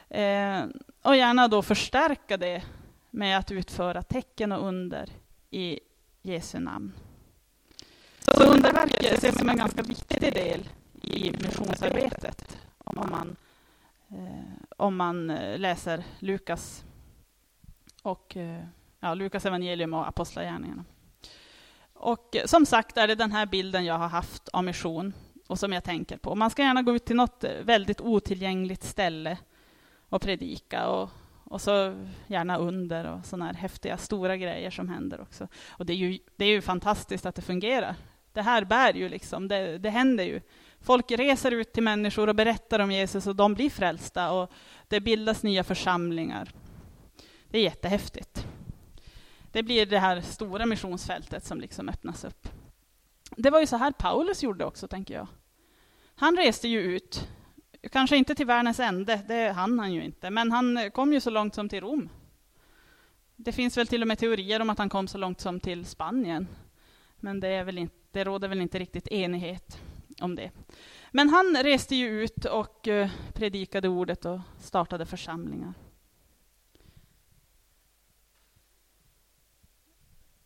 Eh, 0.09 0.65
och 1.01 1.15
gärna 1.15 1.47
då 1.47 1.61
förstärka 1.61 2.37
det 2.37 2.63
med 3.09 3.37
att 3.37 3.51
utföra 3.51 4.01
tecken 4.03 4.51
och 4.51 4.67
under 4.67 5.09
i 5.49 5.79
Jesu 6.21 6.59
namn. 6.59 6.93
Så 8.19 8.43
underverket 8.43 9.17
ses 9.17 9.37
som 9.37 9.49
en 9.49 9.57
ganska 9.57 9.81
viktig 9.81 10.21
del 10.33 10.69
i 11.01 11.31
missionsarbetet 11.31 12.57
om 12.77 13.09
man, 13.09 13.35
eh, 14.09 14.63
om 14.77 14.95
man 14.95 15.29
eh, 15.29 15.59
läser 15.59 16.03
Lukas 16.19 16.83
och 18.03 18.37
eh, 18.37 18.63
ja, 18.99 19.13
Lukas 19.13 19.45
evangelium 19.45 19.93
och 19.93 20.07
Apostlagärningarna. 20.07 20.85
Och 21.93 22.35
eh, 22.35 22.45
som 22.45 22.65
sagt 22.65 22.97
är 22.97 23.07
det 23.07 23.15
den 23.15 23.31
här 23.31 23.45
bilden 23.45 23.85
jag 23.85 23.97
har 23.97 24.07
haft 24.07 24.49
av 24.49 24.63
mission 24.63 25.13
och 25.47 25.59
som 25.59 25.73
jag 25.73 25.83
tänker 25.83 26.17
på. 26.17 26.35
Man 26.35 26.49
ska 26.49 26.61
gärna 26.61 26.81
gå 26.81 26.95
ut 26.95 27.05
till 27.05 27.15
något 27.15 27.43
eh, 27.43 27.51
väldigt 27.63 28.01
otillgängligt 28.01 28.83
ställe 28.83 29.37
och 30.09 30.21
predika 30.21 30.87
och, 30.87 31.09
och 31.43 31.61
så 31.61 32.05
gärna 32.27 32.57
under 32.57 33.05
och 33.05 33.25
sådana 33.25 33.45
här 33.45 33.53
häftiga 33.53 33.97
stora 33.97 34.37
grejer 34.37 34.71
som 34.71 34.89
händer 34.89 35.21
också. 35.21 35.47
Och 35.69 35.85
det 35.85 35.93
är 35.93 35.97
ju, 35.97 36.19
det 36.35 36.45
är 36.45 36.49
ju 36.49 36.61
fantastiskt 36.61 37.25
att 37.25 37.35
det 37.35 37.41
fungerar. 37.41 37.95
Det 38.33 38.41
här 38.41 38.65
bär 38.65 38.93
ju 38.93 39.09
liksom, 39.09 39.47
det, 39.47 39.77
det 39.77 39.89
händer 39.89 40.23
ju. 40.23 40.41
Folk 40.81 41.11
reser 41.11 41.51
ut 41.51 41.73
till 41.73 41.83
människor 41.83 42.29
och 42.29 42.35
berättar 42.35 42.79
om 42.79 42.91
Jesus 42.91 43.27
och 43.27 43.35
de 43.35 43.53
blir 43.53 43.69
frälsta 43.69 44.31
och 44.31 44.51
det 44.87 44.99
bildas 44.99 45.43
nya 45.43 45.63
församlingar. 45.63 46.51
Det 47.49 47.57
är 47.57 47.63
jättehäftigt. 47.63 48.47
Det 49.51 49.63
blir 49.63 49.85
det 49.85 49.99
här 49.99 50.21
stora 50.21 50.65
missionsfältet 50.65 51.45
som 51.45 51.61
liksom 51.61 51.89
öppnas 51.89 52.23
upp. 52.23 52.49
Det 53.37 53.49
var 53.49 53.59
ju 53.59 53.67
så 53.67 53.77
här 53.77 53.91
Paulus 53.91 54.43
gjorde 54.43 54.65
också, 54.65 54.87
tänker 54.87 55.13
jag. 55.13 55.27
Han 56.15 56.37
reste 56.37 56.67
ju 56.67 56.79
ut, 56.79 57.27
kanske 57.91 58.17
inte 58.17 58.35
till 58.35 58.45
världens 58.45 58.79
ände, 58.79 59.21
det 59.27 59.51
hann 59.51 59.79
han 59.79 59.93
ju 59.93 60.03
inte, 60.03 60.29
men 60.29 60.51
han 60.51 60.91
kom 60.91 61.13
ju 61.13 61.19
så 61.19 61.29
långt 61.29 61.55
som 61.55 61.69
till 61.69 61.81
Rom. 61.81 62.09
Det 63.35 63.51
finns 63.51 63.77
väl 63.77 63.87
till 63.87 64.01
och 64.01 64.07
med 64.07 64.19
teorier 64.19 64.59
om 64.59 64.69
att 64.69 64.77
han 64.77 64.89
kom 64.89 65.07
så 65.07 65.17
långt 65.17 65.41
som 65.41 65.59
till 65.59 65.85
Spanien, 65.85 66.47
men 67.15 67.39
det, 67.39 67.47
är 67.47 67.63
väl 67.63 67.77
inte, 67.77 67.95
det 68.11 68.23
råder 68.23 68.47
väl 68.47 68.61
inte 68.61 68.79
riktigt 68.79 69.07
enighet 69.07 69.79
om 70.21 70.35
det. 70.35 70.51
Men 71.11 71.29
han 71.29 71.57
reste 71.63 71.95
ju 71.95 72.23
ut 72.23 72.45
och 72.45 72.87
eh, 72.87 73.09
predikade 73.33 73.87
ordet 73.87 74.25
och 74.25 74.39
startade 74.59 75.05
församlingar. 75.05 75.73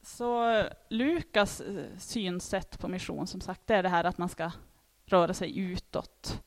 Så 0.01 0.49
eh, 0.49 0.65
Lukas 0.89 1.61
eh, 1.61 1.97
synsätt 1.97 2.79
på 2.79 2.87
mission, 2.87 3.27
som 3.27 3.41
sagt, 3.41 3.67
det 3.67 3.75
är 3.75 3.83
det 3.83 3.89
här 3.89 4.03
att 4.03 4.17
man 4.17 4.29
ska 4.29 4.51
röra 5.05 5.33
sig 5.33 5.59
utåt 5.59 6.43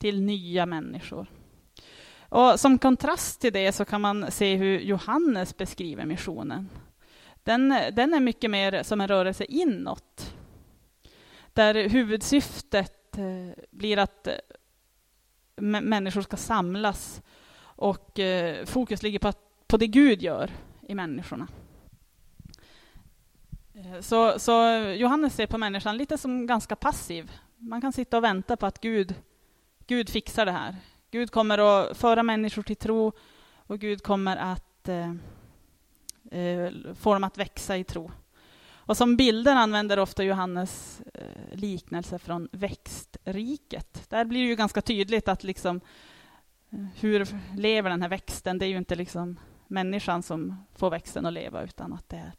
till 0.00 0.22
nya 0.22 0.66
människor. 0.66 1.26
Och 2.20 2.60
som 2.60 2.78
kontrast 2.78 3.40
till 3.40 3.52
det 3.52 3.72
så 3.72 3.84
kan 3.84 4.00
man 4.00 4.30
se 4.30 4.56
hur 4.56 4.80
Johannes 4.80 5.56
beskriver 5.56 6.06
missionen. 6.06 6.68
Den, 7.44 7.68
den 7.92 8.14
är 8.14 8.20
mycket 8.20 8.50
mer 8.50 8.82
som 8.82 9.00
en 9.00 9.08
rörelse 9.08 9.44
inåt. 9.44 10.34
Där 11.52 11.88
huvudsyftet 11.88 13.18
eh, 13.18 13.62
blir 13.70 13.98
att 13.98 14.26
eh, 14.26 14.34
människor 15.56 16.22
ska 16.22 16.36
samlas 16.36 17.22
och 17.62 18.18
eh, 18.18 18.64
fokus 18.64 19.02
ligger 19.02 19.18
på, 19.18 19.28
att, 19.28 19.66
på 19.66 19.76
det 19.76 19.86
Gud 19.86 20.22
gör 20.22 20.50
i 20.88 20.94
människorna. 20.94 21.48
Så, 24.00 24.38
så, 24.38 24.52
Johannes 24.96 25.34
ser 25.34 25.46
på 25.46 25.58
människan 25.58 25.96
lite 25.96 26.18
som 26.18 26.46
ganska 26.46 26.76
passiv. 26.76 27.32
Man 27.56 27.80
kan 27.80 27.92
sitta 27.92 28.16
och 28.16 28.24
vänta 28.24 28.56
på 28.56 28.66
att 28.66 28.80
Gud, 28.80 29.14
Gud 29.90 30.10
fixar 30.10 30.46
det 30.46 30.52
här. 30.52 30.76
Gud 31.10 31.30
kommer 31.30 31.58
att 31.58 31.96
föra 31.96 32.22
människor 32.22 32.62
till 32.62 32.76
tro 32.76 33.12
och 33.66 33.78
Gud 33.78 34.02
kommer 34.02 34.36
att 34.36 34.88
eh, 34.88 35.10
eh 36.30 36.72
få 36.94 37.14
dem 37.14 37.24
att 37.24 37.38
växa 37.38 37.76
i 37.76 37.84
tro. 37.84 38.10
Och 38.72 38.96
som 38.96 39.16
bilder 39.16 39.54
använder 39.54 39.98
ofta 39.98 40.24
Johannes 40.24 41.02
eh, 41.14 41.58
liknelser 41.58 42.18
från 42.18 42.48
växtriket. 42.52 44.10
Där 44.10 44.24
blir 44.24 44.40
det 44.40 44.48
ju 44.48 44.56
ganska 44.56 44.82
tydligt 44.82 45.28
att 45.28 45.44
liksom, 45.44 45.80
eh, 46.70 46.86
hur 47.00 47.28
lever 47.56 47.90
den 47.90 48.02
här 48.02 48.08
växten? 48.08 48.58
Det 48.58 48.66
är 48.66 48.70
ju 48.70 48.78
inte 48.78 48.94
liksom 48.94 49.40
människan 49.66 50.22
som 50.22 50.64
får 50.76 50.90
växten 50.90 51.26
att 51.26 51.32
leva, 51.32 51.62
utan 51.62 51.92
att 51.92 52.08
det 52.08 52.16
är 52.16 52.32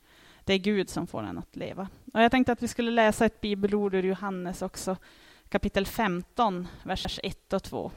det 0.46 0.54
är 0.54 0.58
Gud 0.58 0.90
som 0.90 1.08
får 1.08 1.24
den 1.24 1.38
att 1.38 1.56
leva. 1.56 1.88
Och 2.14 2.22
jag 2.22 2.32
tänkte 2.32 2.52
att 2.52 2.64
vi 2.64 2.68
skulle 2.68 2.92
läsa 2.92 3.26
ett 3.26 3.42
bibelord 3.42 3.94
ur 3.94 4.04
Johannes 4.04 4.62
också, 4.62 4.98
kapitel 5.52 5.86
15, 5.86 6.68
vers 6.84 7.20
1 7.24 7.54
och 7.54 7.64
2. 7.64 7.92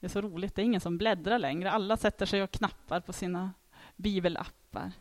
Det 0.00 0.06
är 0.06 0.08
så 0.08 0.20
roligt, 0.20 0.54
det 0.54 0.62
är 0.62 0.64
ingen 0.64 0.80
som 0.80 0.98
bläddrar 0.98 1.38
längre. 1.38 1.70
Alla 1.70 1.96
sätter 1.96 2.26
sig 2.26 2.42
och 2.42 2.50
knappar 2.50 3.00
på 3.00 3.12
sina 3.12 3.52
bibelappar. 3.96 4.92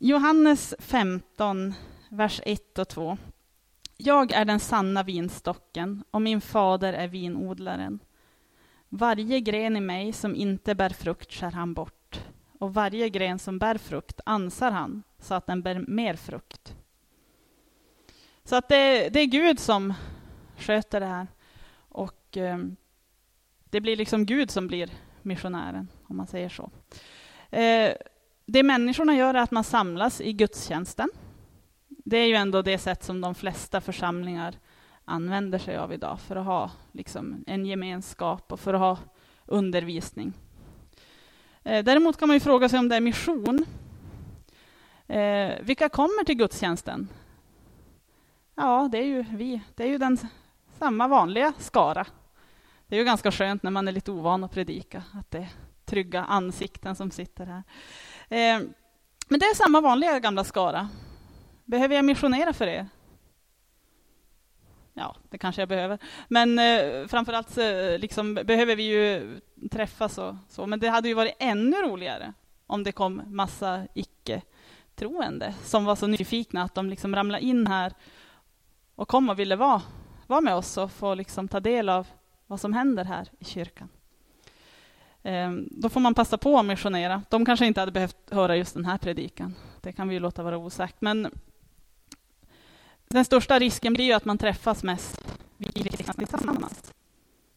Johannes 0.00 0.74
15, 0.78 1.74
vers 2.08 2.40
1 2.44 2.78
och 2.78 2.88
2. 2.88 3.18
Jag 3.96 4.32
är 4.32 4.44
den 4.44 4.60
sanna 4.60 5.02
vinstocken 5.02 6.04
och 6.10 6.22
min 6.22 6.40
fader 6.40 6.92
är 6.92 7.08
vinodlaren. 7.08 7.98
Varje 8.88 9.40
gren 9.40 9.76
i 9.76 9.80
mig 9.80 10.12
som 10.12 10.36
inte 10.36 10.74
bär 10.74 10.90
frukt 10.90 11.32
skär 11.32 11.50
han 11.50 11.74
bort, 11.74 12.20
och 12.58 12.74
varje 12.74 13.08
gren 13.08 13.38
som 13.38 13.58
bär 13.58 13.78
frukt 13.78 14.20
ansar 14.26 14.70
han 14.70 15.02
så 15.18 15.34
att 15.34 15.46
den 15.46 15.62
bär 15.62 15.84
mer 15.88 16.14
frukt. 16.16 16.76
Så 18.46 18.56
att 18.56 18.68
det, 18.68 19.08
det 19.08 19.20
är 19.20 19.26
Gud 19.26 19.60
som 19.60 19.94
sköter 20.56 21.00
det 21.00 21.06
här. 21.06 21.26
Och 21.88 22.36
eh, 22.36 22.58
det 23.70 23.80
blir 23.80 23.96
liksom 23.96 24.26
Gud 24.26 24.50
som 24.50 24.66
blir 24.66 24.90
missionären, 25.22 25.88
om 26.04 26.16
man 26.16 26.26
säger 26.26 26.48
så. 26.48 26.70
Eh, 27.50 27.92
det 28.46 28.62
människorna 28.62 29.16
gör 29.16 29.34
är 29.34 29.38
att 29.38 29.50
man 29.50 29.64
samlas 29.64 30.20
i 30.20 30.32
gudstjänsten. 30.32 31.08
Det 31.88 32.16
är 32.16 32.26
ju 32.26 32.34
ändå 32.34 32.62
det 32.62 32.78
sätt 32.78 33.04
som 33.04 33.20
de 33.20 33.34
flesta 33.34 33.80
församlingar 33.80 34.54
använder 35.04 35.58
sig 35.58 35.76
av 35.76 35.92
idag 35.92 36.20
för 36.20 36.36
att 36.36 36.46
ha 36.46 36.70
liksom, 36.92 37.44
en 37.46 37.66
gemenskap 37.66 38.52
och 38.52 38.60
för 38.60 38.74
att 38.74 38.80
ha 38.80 38.98
undervisning. 39.46 40.32
Eh, 41.62 41.84
däremot 41.84 42.16
kan 42.16 42.28
man 42.28 42.36
ju 42.36 42.40
fråga 42.40 42.68
sig 42.68 42.78
om 42.78 42.88
det 42.88 42.96
är 42.96 43.00
mission. 43.00 43.64
Eh, 45.06 45.52
vilka 45.62 45.88
kommer 45.88 46.24
till 46.24 46.36
gudstjänsten? 46.36 47.08
Ja, 48.56 48.88
det 48.92 48.98
är 48.98 49.04
ju 49.04 49.22
vi. 49.22 49.60
Det 49.74 49.84
är 49.84 49.88
ju 49.88 49.98
den 49.98 50.18
samma 50.78 51.08
vanliga 51.08 51.52
skara. 51.58 52.06
Det 52.86 52.96
är 52.96 52.98
ju 52.98 53.04
ganska 53.04 53.32
skönt 53.32 53.62
när 53.62 53.70
man 53.70 53.88
är 53.88 53.92
lite 53.92 54.10
ovan 54.10 54.44
att 54.44 54.52
predika, 54.52 55.02
att 55.14 55.30
det 55.30 55.38
är 55.38 55.48
trygga 55.84 56.24
ansikten 56.24 56.96
som 56.96 57.10
sitter 57.10 57.46
här. 57.46 57.62
Eh, 58.28 58.62
men 59.28 59.40
det 59.40 59.46
är 59.46 59.54
samma 59.54 59.80
vanliga 59.80 60.20
gamla 60.20 60.44
skara. 60.44 60.88
Behöver 61.64 61.96
jag 61.96 62.04
missionera 62.04 62.52
för 62.52 62.66
er? 62.66 62.88
ja, 64.96 65.16
det 65.30 65.38
kanske 65.38 65.62
jag 65.62 65.68
behöver. 65.68 65.98
Men 66.28 66.58
eh, 66.58 67.06
framförallt 67.06 67.58
eh, 67.58 67.98
liksom, 67.98 68.34
behöver 68.34 68.76
vi 68.76 68.82
ju 68.82 69.40
träffas 69.70 70.18
och 70.18 70.34
så. 70.48 70.66
Men 70.66 70.80
det 70.80 70.88
hade 70.88 71.08
ju 71.08 71.14
varit 71.14 71.36
ännu 71.38 71.76
roligare 71.76 72.32
om 72.66 72.84
det 72.84 72.92
kom 72.92 73.22
massa 73.26 73.86
icke-troende 73.94 75.54
som 75.62 75.84
var 75.84 75.96
så 75.96 76.06
nyfikna 76.06 76.62
att 76.62 76.74
de 76.74 76.90
liksom 76.90 77.14
ramlade 77.14 77.44
in 77.44 77.66
här 77.66 77.92
och 78.96 79.08
kom 79.08 79.30
och 79.30 79.38
ville 79.38 79.56
vara, 79.56 79.82
vara 80.26 80.40
med 80.40 80.54
oss 80.54 80.76
och 80.76 80.92
få 80.92 81.14
liksom 81.14 81.48
ta 81.48 81.60
del 81.60 81.88
av 81.88 82.06
vad 82.46 82.60
som 82.60 82.72
händer 82.72 83.04
här 83.04 83.28
i 83.38 83.44
kyrkan. 83.44 83.88
Ehm, 85.22 85.68
då 85.70 85.88
får 85.88 86.00
man 86.00 86.14
passa 86.14 86.38
på 86.38 86.58
att 86.58 86.66
missionera. 86.66 87.22
De 87.28 87.44
kanske 87.44 87.66
inte 87.66 87.80
hade 87.80 87.92
behövt 87.92 88.30
höra 88.30 88.56
just 88.56 88.74
den 88.74 88.84
här 88.84 88.98
predikan. 88.98 89.54
Det 89.80 89.92
kan 89.92 90.08
vi 90.08 90.14
ju 90.14 90.20
låta 90.20 90.42
vara 90.42 90.58
osagt. 90.58 90.96
Men 91.00 91.30
den 93.08 93.24
största 93.24 93.58
risken 93.58 93.92
blir 93.92 94.04
ju 94.04 94.12
att 94.12 94.24
man 94.24 94.38
träffas 94.38 94.82
mest 94.82 95.20
vi 95.56 95.68
kristna 95.72 96.14
tillsammans. 96.14 96.92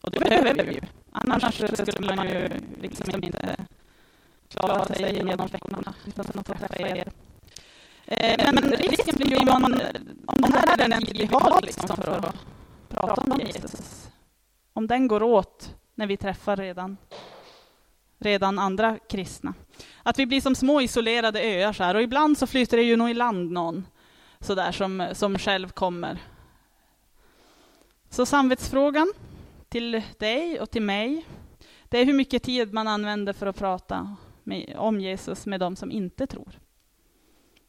Och 0.02 0.12
det 0.12 0.20
behöver 0.20 0.66
vi 0.66 0.74
ju. 0.74 0.82
Annars 1.12 1.56
skulle 1.56 2.16
man 2.16 2.30
ju 2.30 2.50
liksom 2.82 3.24
inte 3.24 3.66
klara 4.48 4.86
sig 4.86 5.16
genom 5.16 5.48
veckorna 5.48 5.94
utan 6.06 6.26
att 6.26 6.48
få 6.48 6.54
träffa 6.54 6.88
er. 6.88 7.12
Eh, 8.12 8.52
men 8.54 8.72
risken 8.72 9.16
blir 9.16 9.28
ju 9.28 9.38
om, 9.52 9.62
man, 9.62 9.74
om 10.26 10.52
det 10.52 10.58
här 10.58 10.82
är 10.82 10.90
den 10.90 11.02
tid 11.02 11.18
vi 11.18 11.26
har 11.26 11.62
liksom 11.62 11.88
för 11.88 12.12
att 12.12 12.36
prata 12.90 13.22
om 13.22 13.40
Jesus. 13.40 14.10
Om 14.74 14.88
den 14.88 15.08
går 15.08 15.24
åt 15.24 15.76
när 15.96 16.08
vi 16.08 16.18
träffar 16.18 16.56
redan, 16.56 16.98
redan 18.20 18.60
andra 18.60 19.00
kristna. 19.10 19.54
Att 20.04 20.20
vi 20.20 20.26
blir 20.26 20.42
som 20.42 20.56
små 20.56 20.82
isolerade 20.82 21.42
öar 21.42 21.74
så 21.74 21.84
här. 21.84 21.96
Och 21.96 22.02
ibland 22.02 22.38
så 22.38 22.48
flyter 22.48 22.78
det 22.78 22.84
ju 22.84 22.96
nog 22.96 23.10
i 23.10 23.14
land 23.14 23.52
någon 23.52 23.86
sådär 24.40 24.72
som, 24.72 25.08
som 25.14 25.38
själv 25.38 25.70
kommer. 25.70 26.20
Så 28.10 28.26
samvetsfrågan 28.26 29.14
till 29.70 30.02
dig 30.18 30.60
och 30.60 30.72
till 30.72 30.82
mig, 30.82 31.26
Det 31.84 31.98
är 31.98 32.06
hur 32.06 32.14
mycket 32.14 32.44
tid 32.44 32.74
man 32.74 32.88
använder 32.88 33.34
för 33.34 33.48
att 33.48 33.58
prata 33.58 34.16
med, 34.44 34.76
om 34.78 35.00
Jesus 35.00 35.46
med 35.46 35.60
de 35.60 35.76
som 35.76 35.92
inte 35.92 36.28
tror. 36.28 36.60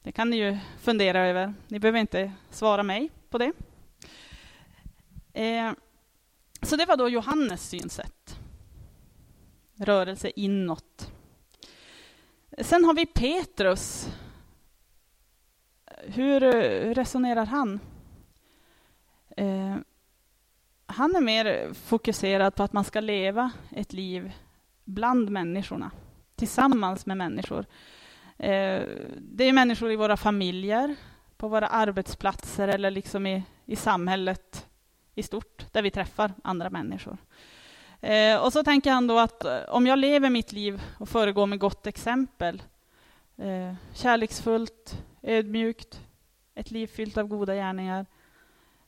Det 0.02 0.12
kan 0.12 0.30
ni 0.30 0.36
ju 0.36 0.58
fundera 0.78 1.26
över. 1.26 1.54
Ni 1.68 1.78
behöver 1.78 1.98
inte 1.98 2.32
svara 2.50 2.82
mig 2.82 3.10
på 3.30 3.38
det. 3.38 3.52
Eh, 5.32 5.72
så 6.62 6.76
det 6.76 6.86
var 6.86 6.96
då 6.96 7.08
Johannes 7.08 7.68
synsätt. 7.68 8.40
Rörelse 9.76 10.30
inåt. 10.36 11.12
Sen 12.58 12.84
har 12.84 12.94
vi 12.94 13.06
Petrus. 13.06 14.08
Hur 16.02 16.42
eh, 16.42 16.94
resonerar 16.94 17.46
han? 17.46 17.80
Eh, 19.36 19.76
han 20.86 21.16
är 21.16 21.20
mer 21.20 21.74
fokuserad 21.74 22.54
på 22.54 22.62
att 22.62 22.72
man 22.72 22.84
ska 22.84 23.00
leva 23.00 23.50
ett 23.70 23.92
liv 23.92 24.32
bland 24.84 25.30
människorna, 25.30 25.90
tillsammans 26.36 27.06
med 27.06 27.16
människor. 27.16 27.66
Eh, 28.40 28.86
det 29.18 29.44
är 29.44 29.52
människor 29.52 29.92
i 29.92 29.96
våra 29.96 30.16
familjer, 30.16 30.96
på 31.36 31.48
våra 31.48 31.66
arbetsplatser 31.66 32.68
eller 32.68 32.90
liksom 32.90 33.26
i, 33.26 33.42
i 33.66 33.76
samhället 33.76 34.66
i 35.14 35.22
stort, 35.22 35.72
där 35.72 35.82
vi 35.82 35.90
träffar 35.90 36.32
andra 36.44 36.70
människor. 36.70 37.16
Eh, 38.00 38.36
och 38.44 38.52
så 38.52 38.64
tänker 38.64 38.92
han 38.92 39.06
då 39.06 39.18
att 39.18 39.44
eh, 39.44 39.58
om 39.68 39.86
jag 39.86 39.98
lever 39.98 40.30
mitt 40.30 40.52
liv 40.52 40.82
och 40.98 41.08
föregår 41.08 41.46
med 41.46 41.58
gott 41.58 41.86
exempel, 41.86 42.62
eh, 43.36 43.74
kärleksfullt, 43.94 45.02
ödmjukt, 45.22 46.00
ett 46.54 46.70
liv 46.70 46.86
fyllt 46.86 47.18
av 47.18 47.26
goda 47.26 47.54
gärningar, 47.54 48.06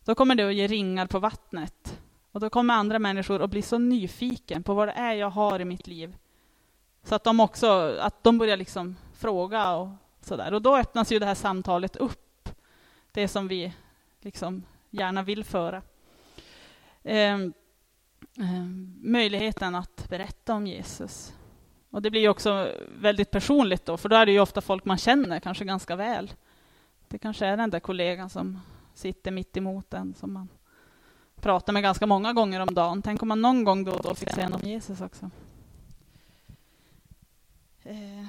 då 0.04 0.14
kommer 0.14 0.35
det 0.35 0.49
att 0.49 0.54
ge 0.54 0.66
ringar 0.66 1.06
på 1.06 1.18
vattnet. 1.18 1.99
Och 2.32 2.40
då 2.40 2.50
kommer 2.50 2.75
andra 2.75 2.99
människor 2.99 3.42
att 3.42 3.50
bli 3.50 3.62
så 3.62 3.78
nyfiken 3.78 4.62
på 4.62 4.75
vad 4.75 4.88
det 4.88 4.92
är 4.92 5.12
jag 5.12 5.30
har 5.30 5.61
i 5.61 5.64
mitt 5.64 5.87
liv. 5.87 6.16
Så 7.04 7.14
att 7.14 7.25
de 7.25 7.40
också 7.40 7.97
att 8.00 8.25
de 8.25 8.38
börjar 8.38 8.56
liksom 8.56 8.97
fråga 9.22 9.74
och 9.74 9.88
sådär. 10.20 10.54
Och 10.54 10.62
då 10.62 10.76
öppnas 10.76 11.12
ju 11.12 11.18
det 11.18 11.26
här 11.26 11.34
samtalet 11.34 11.96
upp. 11.96 12.48
Det 13.12 13.28
som 13.28 13.48
vi 13.48 13.72
liksom 14.20 14.64
gärna 14.90 15.22
vill 15.22 15.44
föra. 15.44 15.82
Eh, 17.02 17.34
eh, 18.38 18.64
möjligheten 19.00 19.74
att 19.74 20.08
berätta 20.08 20.54
om 20.54 20.66
Jesus. 20.66 21.34
Och 21.90 22.02
det 22.02 22.10
blir 22.10 22.20
ju 22.20 22.28
också 22.28 22.72
väldigt 23.00 23.30
personligt 23.30 23.86
då, 23.86 23.96
för 23.96 24.08
då 24.08 24.16
är 24.16 24.26
det 24.26 24.32
ju 24.32 24.40
ofta 24.40 24.60
folk 24.60 24.84
man 24.84 24.98
känner 24.98 25.40
kanske 25.40 25.64
ganska 25.64 25.96
väl. 25.96 26.32
Det 27.08 27.18
kanske 27.18 27.46
är 27.46 27.56
den 27.56 27.70
där 27.70 27.80
kollegan 27.80 28.30
som 28.30 28.60
sitter 28.94 29.30
mitt 29.30 29.56
emot 29.56 29.94
en 29.94 30.14
som 30.14 30.32
man 30.32 30.48
pratar 31.36 31.72
med 31.72 31.82
ganska 31.82 32.06
många 32.06 32.32
gånger 32.32 32.60
om 32.60 32.74
dagen. 32.74 33.02
Tänk 33.02 33.22
om 33.22 33.28
man 33.28 33.42
någon 33.42 33.64
gång 33.64 33.84
då 33.84 33.92
och 33.92 34.02
då 34.02 34.14
fick 34.14 34.30
säga 34.30 34.48
något 34.48 34.62
om 34.62 34.68
Jesus 34.68 35.00
också. 35.00 35.30
Eh. 37.82 38.26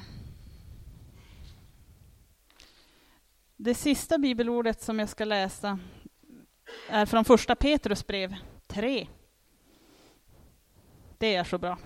Det 3.64 3.76
sista 3.76 4.18
bibelordet 4.18 4.82
som 4.82 5.00
jag 5.00 5.10
ska 5.10 5.26
läsa 5.26 5.80
är 6.90 7.06
från 7.06 7.26
första 7.26 7.56
Petrus 7.56 8.08
brev 8.08 8.36
3. 8.68 9.08
Det 11.18 11.36
är 11.36 11.44
så 11.44 11.58
bra. 11.58 11.78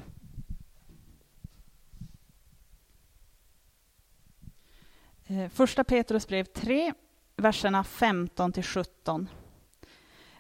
Eh, 5.26 5.50
första 5.50 5.84
Petrus 5.84 6.28
brev 6.28 6.44
3, 6.44 6.94
verserna 7.36 7.84
15 7.84 8.52
till 8.52 8.64
17. 8.64 9.30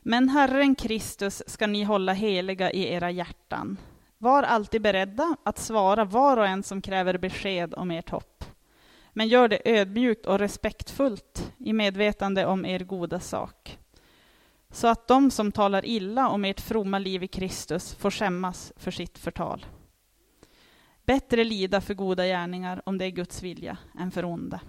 Men 0.02 0.30
Herren 0.30 0.76
Kristus 0.76 1.44
ska 1.48 1.68
ni 1.68 1.84
hålla 1.84 2.14
heliga 2.14 2.72
i 2.72 2.94
era 2.94 3.12
hjärtan. 3.12 3.78
Var 4.18 4.44
alltid 4.44 4.82
beredda 4.82 5.36
att 5.44 5.58
svara 5.58 6.06
var 6.06 6.38
och 6.38 6.48
en 6.48 6.64
som 6.64 6.82
kräver 6.82 7.18
besked 7.18 7.74
om 7.74 7.92
ert 7.92 8.10
hopp. 8.10 8.47
Men 9.18 9.28
gör 9.28 9.48
det 9.48 9.62
ödmjukt 9.66 10.26
och 10.26 10.40
respektfullt 10.40 11.54
i 11.58 11.74
medvetande 11.74 12.46
om 12.46 12.66
er 12.66 12.80
goda 12.80 13.20
sak. 13.20 13.80
Så 14.70 14.88
att 14.88 15.08
de 15.08 15.32
som 15.32 15.52
talar 15.52 15.86
illa 15.86 16.30
om 16.30 16.46
ert 16.46 16.60
fromma 16.62 17.00
liv 17.00 17.24
i 17.24 17.28
Kristus 17.28 17.94
får 17.94 18.12
skämmas 18.12 18.74
för 18.76 18.92
sitt 18.92 19.18
förtal. 19.18 19.66
Bättre 21.06 21.44
lida 21.44 21.82
för 21.82 21.94
goda 21.94 22.26
gärningar 22.26 22.82
om 22.86 22.98
det 22.98 23.06
är 23.06 23.10
Guds 23.10 23.44
vilja 23.44 23.78
än 24.00 24.12
för 24.12 24.26
onda. 24.26 24.60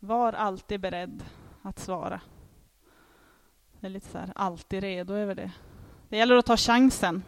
Var 0.00 0.32
alltid 0.32 0.80
beredd 0.80 1.24
att 1.62 1.78
svara. 1.78 2.20
Det 3.80 3.86
är 3.86 3.90
lite 3.90 4.08
så 4.08 4.18
här, 4.18 4.32
alltid 4.34 4.80
redo 4.80 5.14
över 5.14 5.34
det. 5.34 5.52
Det 6.08 6.16
gäller 6.16 6.36
att 6.36 6.46
ta 6.46 6.56
chansen. 6.56 7.22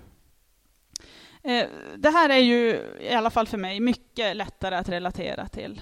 Eh, 1.46 1.68
det 1.96 2.10
här 2.10 2.30
är 2.30 2.38
ju, 2.38 2.82
i 3.00 3.14
alla 3.14 3.30
fall 3.30 3.46
för 3.46 3.58
mig, 3.58 3.80
mycket 3.80 4.36
lättare 4.36 4.74
att 4.76 4.88
relatera 4.88 5.48
till. 5.48 5.80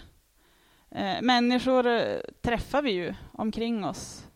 Eh, 0.90 1.22
människor 1.22 1.86
eh, 1.86 2.18
träffar 2.42 2.82
vi 2.82 2.90
ju 2.90 3.14
omkring 3.32 3.84
oss. 3.84 4.26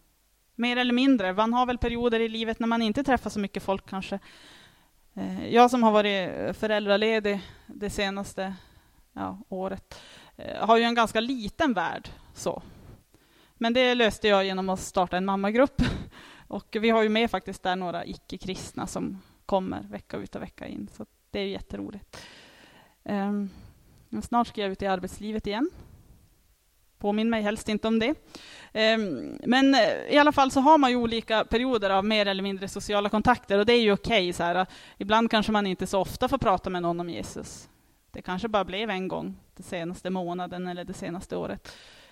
Mer 0.55 0.77
eller 0.77 0.93
mindre. 0.93 1.33
Man 1.33 1.53
har 1.53 1.67
väl 1.67 1.79
perioder 1.79 2.21
i 2.21 2.29
livet 2.29 2.61
när 2.61 2.67
man 2.67 2.83
inte 2.83 3.05
träffar 3.05 3.31
så 3.31 3.41
mycket 3.41 3.63
folk 3.63 3.91
kanske. 3.91 4.19
Eh, 5.15 5.49
jag 5.49 5.71
som 5.71 5.83
har 5.83 5.93
varit 5.93 6.57
föräldraledig 6.57 7.41
det 7.67 7.91
senaste 7.91 8.55
ja, 9.13 9.39
året 9.49 10.01
eh, 10.37 10.67
har 10.67 10.77
ju 10.77 10.83
en 10.83 10.95
ganska 10.95 11.21
liten 11.21 11.75
värld. 11.75 12.09
Så. 12.35 12.63
Men 13.55 13.73
det 13.73 13.95
löste 13.95 14.29
jag 14.29 14.45
genom 14.45 14.69
att 14.69 14.81
starta 14.81 15.17
en 15.17 15.25
mammagrupp. 15.25 15.83
Och 16.49 16.77
vi 16.81 16.91
har 16.91 17.03
ju 17.03 17.09
med 17.09 17.31
faktiskt 17.31 17.63
där 17.63 17.77
några 17.77 18.05
icke-kristna 18.07 18.87
som 18.87 19.23
kommer 19.47 19.81
vecka 19.83 20.17
ut 20.17 20.35
och 20.35 20.43
vecka 20.43 20.67
in. 20.67 20.89
Så 20.93 21.07
det 21.31 21.41
är 21.41 21.45
ju 21.45 21.51
jätteroligt. 21.51 22.17
Um, 23.03 23.51
snart 24.23 24.47
ska 24.47 24.61
jag 24.61 24.71
ut 24.71 24.83
i 24.83 24.87
arbetslivet 24.87 25.47
igen. 25.47 25.71
Påminn 26.99 27.31
mig 27.31 27.43
helst 27.43 27.69
inte 27.69 27.89
om 27.89 27.99
det. 27.99 28.15
Um, 28.95 29.39
men 29.45 29.75
eh, 29.75 29.81
i 30.11 30.19
alla 30.19 30.33
fall 30.33 30.51
så 30.51 30.61
har 30.61 30.79
man 30.79 30.91
ju 30.91 30.97
olika 30.97 31.45
perioder 31.45 31.91
av 31.91 32.05
mer 32.05 32.27
eller 32.27 32.43
mindre 32.43 32.69
sociala 32.69 33.09
kontakter 33.09 33.59
och 33.59 33.67
det 33.67 33.73
är 33.73 33.83
ju 33.83 33.93
okej. 33.93 34.31
Okay, 34.31 34.65
Ibland 34.99 35.31
kanske 35.31 35.53
man 35.53 35.67
inte 35.67 35.87
så 35.87 36.01
ofta 36.01 36.29
får 36.29 36.39
prata 36.39 36.71
med 36.71 36.83
någon 36.83 37.01
om 37.01 37.11
Jesus. 37.11 37.69
Det 38.11 38.23
kanske 38.23 38.49
bara 38.49 38.65
blev 38.65 38.91
en 38.91 39.09
gång 39.09 39.37
den 39.57 39.65
senaste 39.65 40.11
månaden 40.11 40.67
eller 40.67 40.85
det 40.85 40.95
senaste 40.95 41.37
året. 41.37 41.69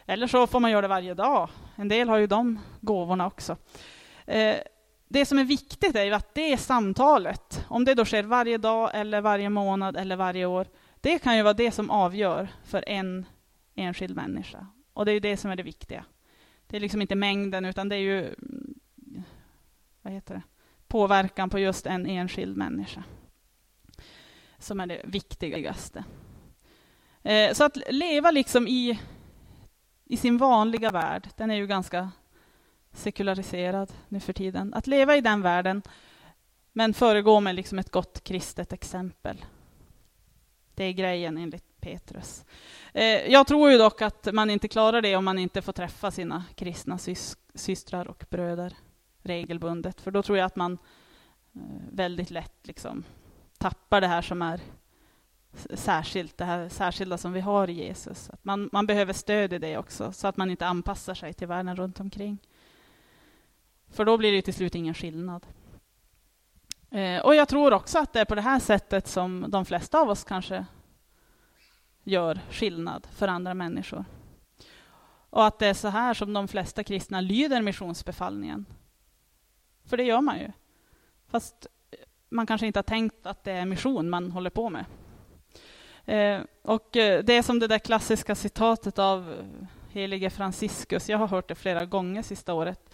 Eller 0.06 0.26
så 0.26 0.46
får 0.46 0.60
man 0.60 0.70
göra 0.70 0.82
det 0.82 0.88
varje 0.88 1.14
dag. 1.14 1.48
En 1.76 1.88
del 1.88 2.08
har 2.08 2.16
ju 2.16 2.26
de 2.26 2.58
gåvorna 2.80 3.26
också. 3.26 3.56
Eh, 4.26 4.56
det 5.08 5.26
som 5.26 5.38
är 5.38 5.44
viktigt 5.44 5.96
är 5.96 6.04
ju 6.04 6.12
att 6.12 6.34
det 6.34 6.58
samtalet, 6.58 7.64
om 7.68 7.84
det 7.84 7.94
då 7.94 8.04
sker 8.04 8.22
varje 8.22 8.58
dag 8.58 8.90
eller 8.94 9.20
varje 9.20 9.50
månad 9.50 9.96
eller 9.96 10.16
varje 10.16 10.46
år, 10.46 10.66
det 11.00 11.18
kan 11.18 11.36
ju 11.36 11.42
vara 11.42 11.54
det 11.54 11.70
som 11.70 11.90
avgör 11.90 12.48
för 12.64 12.88
en 12.88 13.26
enskild 13.74 14.16
människa. 14.16 14.66
Och 14.92 15.04
det 15.04 15.10
är 15.10 15.14
ju 15.14 15.20
det 15.20 15.36
som 15.36 15.50
är 15.50 15.56
det 15.56 15.62
viktiga. 15.62 16.04
Det 16.66 16.76
är 16.76 16.80
liksom 16.80 17.02
inte 17.02 17.14
mängden, 17.14 17.64
utan 17.64 17.88
det 17.88 17.96
är 17.96 18.00
ju 18.00 18.24
mm, 18.26 18.74
vad 20.02 20.12
heter 20.12 20.34
det? 20.34 20.42
påverkan 20.88 21.50
på 21.50 21.58
just 21.58 21.86
en 21.86 22.06
enskild 22.06 22.56
människa 22.56 23.02
som 24.58 24.80
är 24.80 24.86
det 24.86 25.00
viktigaste. 25.04 26.04
Eh, 27.22 27.52
så 27.52 27.64
att 27.64 27.78
leva 27.90 28.30
liksom 28.30 28.68
i 28.68 29.00
i 30.08 30.16
sin 30.16 30.38
vanliga 30.38 30.90
värld, 30.90 31.28
den 31.36 31.50
är 31.50 31.54
ju 31.54 31.66
ganska 31.66 32.10
sekulariserad 32.96 33.92
nu 34.08 34.20
för 34.20 34.32
tiden. 34.32 34.74
Att 34.74 34.86
leva 34.86 35.16
i 35.16 35.20
den 35.20 35.42
världen, 35.42 35.82
men 36.72 36.94
föregå 36.94 37.40
med 37.40 37.54
liksom 37.54 37.78
ett 37.78 37.90
gott 37.90 38.24
kristet 38.24 38.72
exempel. 38.72 39.44
Det 40.74 40.84
är 40.84 40.92
grejen 40.92 41.38
enligt 41.38 41.80
Petrus. 41.80 42.44
Eh, 42.92 43.32
jag 43.32 43.46
tror 43.46 43.70
ju 43.70 43.78
dock 43.78 44.02
att 44.02 44.28
man 44.32 44.50
inte 44.50 44.68
klarar 44.68 45.02
det 45.02 45.16
om 45.16 45.24
man 45.24 45.38
inte 45.38 45.62
får 45.62 45.72
träffa 45.72 46.10
sina 46.10 46.44
kristna 46.54 46.98
sys 46.98 47.36
systrar 47.54 48.08
och 48.08 48.24
bröder 48.30 48.76
regelbundet, 49.22 50.00
för 50.00 50.10
då 50.10 50.22
tror 50.22 50.38
jag 50.38 50.46
att 50.46 50.56
man 50.56 50.72
eh, 51.54 51.60
väldigt 51.92 52.30
lätt 52.30 52.66
liksom 52.66 53.04
tappar 53.58 54.00
det 54.00 54.06
här 54.06 54.22
som 54.22 54.42
är 54.42 54.60
särskilt, 55.74 56.38
det 56.38 56.44
här 56.44 56.68
särskilda 56.68 57.18
som 57.18 57.32
vi 57.32 57.40
har 57.40 57.70
i 57.70 57.72
Jesus. 57.72 58.30
Att 58.30 58.44
man, 58.44 58.68
man 58.72 58.86
behöver 58.86 59.12
stöd 59.12 59.52
i 59.52 59.58
det 59.58 59.78
också, 59.78 60.12
så 60.12 60.28
att 60.28 60.36
man 60.36 60.50
inte 60.50 60.66
anpassar 60.66 61.14
sig 61.14 61.32
till 61.32 61.46
världen 61.46 61.76
runt 61.76 62.00
omkring. 62.00 62.38
För 63.96 64.04
då 64.04 64.16
blir 64.16 64.32
det 64.32 64.42
till 64.42 64.54
slut 64.54 64.74
ingen 64.74 64.94
skillnad. 64.94 65.46
Eh, 66.90 67.20
och 67.20 67.34
jag 67.34 67.48
tror 67.48 67.72
också 67.72 67.98
att 67.98 68.12
det 68.12 68.20
är 68.20 68.24
på 68.24 68.34
det 68.34 68.40
här 68.40 68.58
sättet 68.58 69.08
som 69.08 69.46
de 69.48 69.64
flesta 69.64 70.00
av 70.00 70.10
oss 70.10 70.24
kanske 70.24 70.66
gör 72.04 72.40
skillnad 72.50 73.06
för 73.10 73.28
andra 73.28 73.54
människor. 73.54 74.04
Och 75.30 75.46
att 75.46 75.58
det 75.58 75.66
är 75.66 75.74
så 75.74 75.88
här 75.88 76.14
som 76.14 76.32
de 76.32 76.48
flesta 76.48 76.84
kristna 76.84 77.20
lyder 77.20 77.62
missionsbefallningen. 77.62 78.66
För 79.84 79.96
det 79.96 80.04
gör 80.04 80.20
man 80.20 80.38
ju. 80.38 80.52
Fast 81.28 81.66
man 82.28 82.46
kanske 82.46 82.66
inte 82.66 82.78
har 82.78 82.82
tänkt 82.82 83.26
att 83.26 83.44
det 83.44 83.52
är 83.52 83.66
mission 83.66 84.10
man 84.10 84.30
håller 84.30 84.50
på 84.50 84.70
med. 84.70 84.84
Eh, 86.04 86.42
och 86.62 86.96
eh, 86.96 87.24
det 87.24 87.32
är 87.32 87.42
som 87.42 87.58
det 87.58 87.66
där 87.66 87.78
klassiska 87.78 88.34
citatet 88.34 88.98
av 88.98 89.34
helige 89.88 90.30
Franciscus. 90.30 91.08
Jag 91.08 91.18
har 91.18 91.28
hört 91.28 91.48
det 91.48 91.54
flera 91.54 91.84
gånger 91.84 92.22
sista 92.22 92.54
året. 92.54 92.90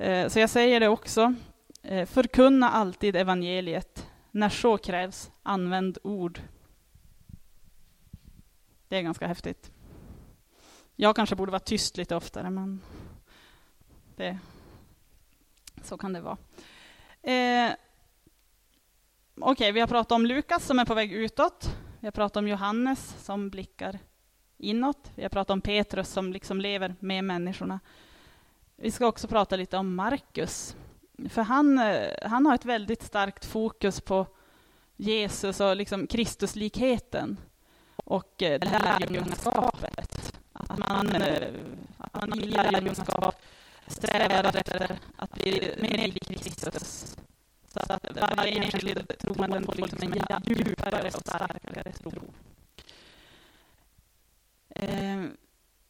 Eh, 0.00 0.28
så 0.28 0.38
jag 0.38 0.50
säger 0.50 0.80
det 0.80 0.88
också. 0.88 1.34
Eh, 1.82 2.06
förkunna 2.06 2.70
alltid 2.70 3.16
evangeliet. 3.16 4.06
när 4.30 4.48
så 4.48 4.78
krävs, 4.78 5.30
använd 5.42 5.98
ord. 6.02 6.40
Det 8.88 8.96
är 8.96 9.02
ganska 9.02 9.26
häftigt. 9.26 9.72
Jag 10.96 11.16
kanske 11.16 11.36
borde 11.36 11.52
vara 11.52 11.60
tyst 11.60 11.96
lite 11.96 12.16
oftare, 12.16 12.50
men 12.50 12.80
det, 14.16 14.38
så 15.82 15.98
kan 15.98 16.12
det 16.12 16.20
vara. 16.20 16.36
Eh, 17.22 17.72
Okej, 19.40 19.52
okay, 19.52 19.72
vi 19.72 19.80
har 19.80 19.86
pratat 19.86 20.12
om 20.12 20.26
Lukas 20.26 20.66
som 20.66 20.78
är 20.78 20.84
på 20.84 20.94
väg 20.94 21.12
utåt. 21.12 21.76
Vi 22.00 22.06
har 22.06 22.12
pratat 22.12 22.36
om 22.36 22.48
Johannes 22.48 23.24
som 23.24 23.50
blickar 23.50 23.98
inåt. 24.58 25.10
Vi 25.14 25.22
har 25.22 25.30
pratat 25.30 25.54
om 25.54 25.60
Petrus 25.60 26.08
som 26.08 26.32
liksom 26.32 26.60
lever 26.60 26.94
med 27.00 27.24
människorna. 27.24 27.80
Vi 28.82 28.90
ska 28.90 29.06
också 29.06 29.28
prata 29.28 29.56
lite 29.56 29.76
om 29.76 29.94
Markus. 29.94 30.76
För 31.28 31.42
han, 31.42 31.78
eh, 31.78 32.10
han 32.22 32.46
har 32.46 32.54
ett 32.54 32.64
väldigt 32.64 33.02
starkt 33.02 33.44
fokus 33.44 34.00
på 34.00 34.26
Jesus 34.96 35.60
och 35.60 35.76
liksom 35.76 36.06
Kristuslikheten 36.06 37.40
och 37.96 38.42
eh, 38.42 38.60
lärjungaskapet. 38.60 40.40
Att 40.52 40.78
man, 40.78 41.08
eh, 41.08 41.48
att 41.98 42.14
man 42.14 42.40
i 42.40 42.46
lärjungaskap 42.46 43.34
strävar 43.86 44.56
efter 44.56 44.98
att 45.16 45.32
bli 45.32 45.74
mer 45.78 46.06
lik 46.08 46.42
Kristus. 46.42 47.16
Så 47.68 47.78
att 47.78 48.36
varje 48.36 48.64
enskild 48.64 49.12
troende 49.18 49.62
får 49.62 49.74
liksom 49.74 50.12
en 50.12 50.42
djupare 50.44 51.10
och 51.14 51.20
starkare 51.20 51.92
tro. 51.92 52.12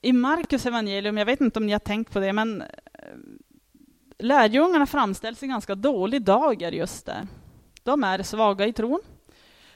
I 0.03 0.13
Markus 0.13 0.67
evangelium, 0.67 1.19
jag 1.19 1.27
vet 1.27 1.41
inte 1.41 1.59
om 1.59 1.67
ni 1.67 1.73
har 1.73 1.79
tänkt 1.79 2.13
på 2.13 2.21
det, 2.21 2.33
men 2.33 2.63
eh, 2.63 2.69
lärjungarna 4.19 4.87
framställs 4.87 5.43
i 5.43 5.47
ganska 5.47 5.75
dålig 5.75 6.23
dager 6.23 6.73
just 6.73 7.07
där. 7.07 7.27
De 7.83 8.05
är 8.05 8.23
svaga 8.23 8.67
i 8.67 8.73
tron. 8.73 9.01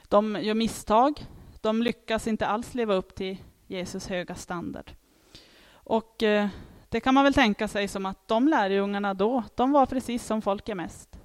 De 0.03 0.37
gör 0.41 0.53
misstag. 0.53 1.25
De 1.61 1.83
lyckas 1.83 2.27
inte 2.27 2.47
alls 2.47 2.73
leva 2.73 2.93
upp 2.93 3.15
till 3.15 3.37
Jesus 3.67 4.07
höga 4.07 4.35
standard. 4.35 4.91
Och 5.71 6.23
eh, 6.23 6.47
det 6.89 6.99
kan 6.99 7.13
man 7.13 7.23
väl 7.23 7.33
tänka 7.33 7.67
sig 7.67 7.87
som 7.87 8.05
att 8.05 8.27
de 8.27 8.47
lärjungarna 8.47 9.13
då, 9.13 9.43
de 9.55 9.71
var 9.71 9.85
precis 9.85 10.25
som 10.25 10.41
folk 10.41 10.69
är 10.69 10.75
mest. 10.75 11.19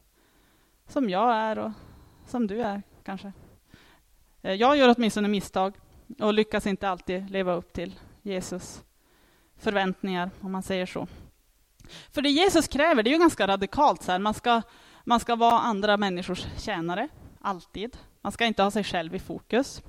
Som 0.89 1.11
jag 1.11 1.35
är 1.35 1.59
och 1.59 1.73
som 2.27 2.47
du 2.47 2.63
är 2.63 2.83
kanske. 3.05 3.33
Eh, 4.43 4.55
jag 4.55 4.77
gör 4.77 4.95
åtminstone 4.97 5.29
misstag 5.29 5.75
och 6.19 6.35
lyckas 6.35 6.67
inte 6.67 6.89
alltid 6.89 7.31
leva 7.31 7.55
upp 7.55 7.73
till 7.73 7.95
Jesus 8.23 8.85
förväntningar, 9.61 10.31
om 10.41 10.53
man 10.53 10.63
säger 10.63 10.87
så. 10.87 11.07
För 12.13 12.23
det 12.23 12.31
Jesus 12.31 12.69
kräver, 12.69 13.03
det 13.03 13.11
är 13.11 13.13
ju 13.13 13.19
ganska 13.19 13.47
radikalt. 13.47 14.03
Så 14.03 14.13
här. 14.13 14.19
Man, 14.19 14.35
ska, 14.35 14.63
man 15.05 15.21
ska 15.21 15.37
vara 15.37 15.61
andra 15.61 15.97
människors 15.97 16.47
tjänare, 16.59 17.09
alltid. 17.41 17.97
Man 18.21 18.33
ska 18.33 18.45
inte 18.45 18.63
ha 18.63 18.71
sig 18.71 18.85
själv 18.85 19.15
i 19.15 19.19
fokus. 19.19 19.83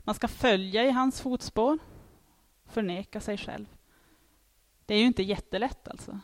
Man 0.00 0.14
ska 0.14 0.28
följa 0.28 0.84
i 0.84 0.90
hans 0.90 1.20
fotspår, 1.20 1.78
förneka 2.68 3.20
sig 3.20 3.38
själv. 3.38 3.66
Det 4.86 4.94
är 4.94 4.98
ju 4.98 5.06
inte 5.06 5.22
jättelätt 5.22 5.88
alltså. 5.88 6.20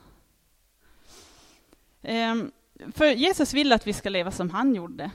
Ehm, 2.02 2.52
för 2.92 3.06
Jesus 3.06 3.54
vill 3.54 3.72
att 3.72 3.86
vi 3.86 3.92
ska 3.92 4.08
leva 4.08 4.30
som 4.30 4.50
han 4.50 4.74
gjorde. 4.74 5.10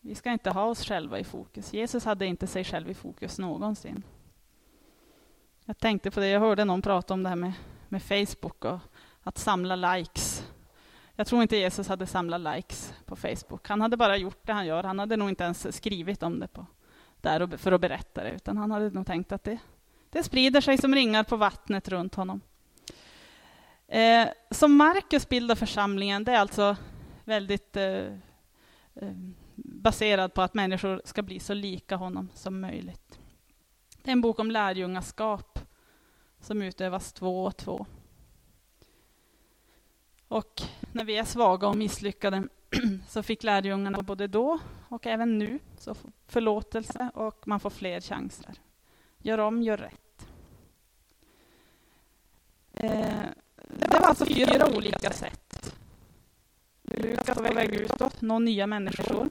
Vi 0.00 0.14
ska 0.14 0.30
inte 0.30 0.50
ha 0.50 0.64
oss 0.64 0.84
själva 0.84 1.18
i 1.18 1.24
fokus. 1.24 1.72
Jesus 1.72 2.04
hade 2.04 2.26
inte 2.26 2.46
sig 2.46 2.64
själv 2.64 2.90
i 2.90 2.94
fokus 2.94 3.38
någonsin. 3.38 4.02
Jag 5.66 5.78
tänkte 5.78 6.10
på 6.10 6.20
det, 6.20 6.28
jag 6.28 6.40
hörde 6.40 6.64
någon 6.64 6.82
prata 6.82 7.14
om 7.14 7.22
det 7.22 7.28
här 7.28 7.36
med, 7.36 7.52
med 7.88 8.02
Facebook 8.02 8.64
och 8.64 8.78
att 9.22 9.38
samla 9.38 9.76
likes. 9.76 10.50
Jag 11.16 11.26
tror 11.26 11.42
inte 11.42 11.56
Jesus 11.56 11.88
hade 11.88 12.06
samlat 12.06 12.40
likes 12.40 12.94
på 13.06 13.16
Facebook. 13.16 13.68
Han 13.68 13.80
hade 13.80 13.96
bara 13.96 14.16
gjort 14.16 14.46
det 14.46 14.52
han 14.52 14.66
gör. 14.66 14.82
Han 14.82 14.98
hade 14.98 15.16
nog 15.16 15.28
inte 15.28 15.44
ens 15.44 15.76
skrivit 15.76 16.22
om 16.22 16.40
det 16.40 16.48
på, 16.48 16.66
där 17.20 17.56
för 17.56 17.72
att 17.72 17.80
berätta 17.80 18.22
det, 18.22 18.30
utan 18.30 18.56
han 18.56 18.70
hade 18.70 18.90
nog 18.90 19.06
tänkt 19.06 19.32
att 19.32 19.44
det, 19.44 19.58
det 20.10 20.22
sprider 20.22 20.60
sig 20.60 20.78
som 20.78 20.94
ringar 20.94 21.24
på 21.24 21.36
vattnet 21.36 21.88
runt 21.88 22.14
honom. 22.14 22.40
Eh, 23.88 24.28
som 24.50 24.76
Markus 24.76 25.28
bildar 25.28 25.54
församlingen, 25.54 26.24
det 26.24 26.32
är 26.32 26.38
alltså 26.38 26.76
väldigt 27.24 27.76
eh, 27.76 28.06
eh, 28.94 29.12
baserad 29.54 30.34
på 30.34 30.42
att 30.42 30.54
människor 30.54 31.02
ska 31.04 31.22
bli 31.22 31.40
så 31.40 31.54
lika 31.54 31.96
honom 31.96 32.28
som 32.34 32.60
möjligt. 32.60 33.18
Det 34.02 34.10
är 34.10 34.12
en 34.12 34.20
bok 34.20 34.38
om 34.38 34.50
lärjungaskap 34.50 35.53
som 36.44 36.62
utövas 36.62 37.12
två 37.12 37.44
och 37.44 37.56
två. 37.56 37.86
Och 40.28 40.62
när 40.92 41.04
vi 41.04 41.16
är 41.16 41.24
svaga 41.24 41.68
och 41.68 41.76
misslyckade 41.76 42.48
så 43.08 43.22
fick 43.22 43.42
lärjungarna 43.42 44.02
både 44.02 44.26
då 44.26 44.58
och 44.88 45.06
även 45.06 45.38
nu 45.38 45.58
så 45.78 45.94
förlåtelse 46.26 47.10
och 47.14 47.48
man 47.48 47.60
får 47.60 47.70
fler 47.70 48.00
chanser. 48.00 48.54
Gör 49.18 49.38
om, 49.38 49.62
gör 49.62 49.76
rätt. 49.76 50.26
Eh, 52.74 53.24
det 53.56 54.00
var 54.00 54.08
alltså 54.08 54.26
fyra 54.26 54.76
olika 54.76 55.10
sätt. 55.10 55.74
Lukas 56.82 57.38
på 57.38 57.54
väg 57.54 57.74
utåt, 57.74 58.20
nå 58.20 58.38
nya 58.38 58.66
människor. 58.66 59.28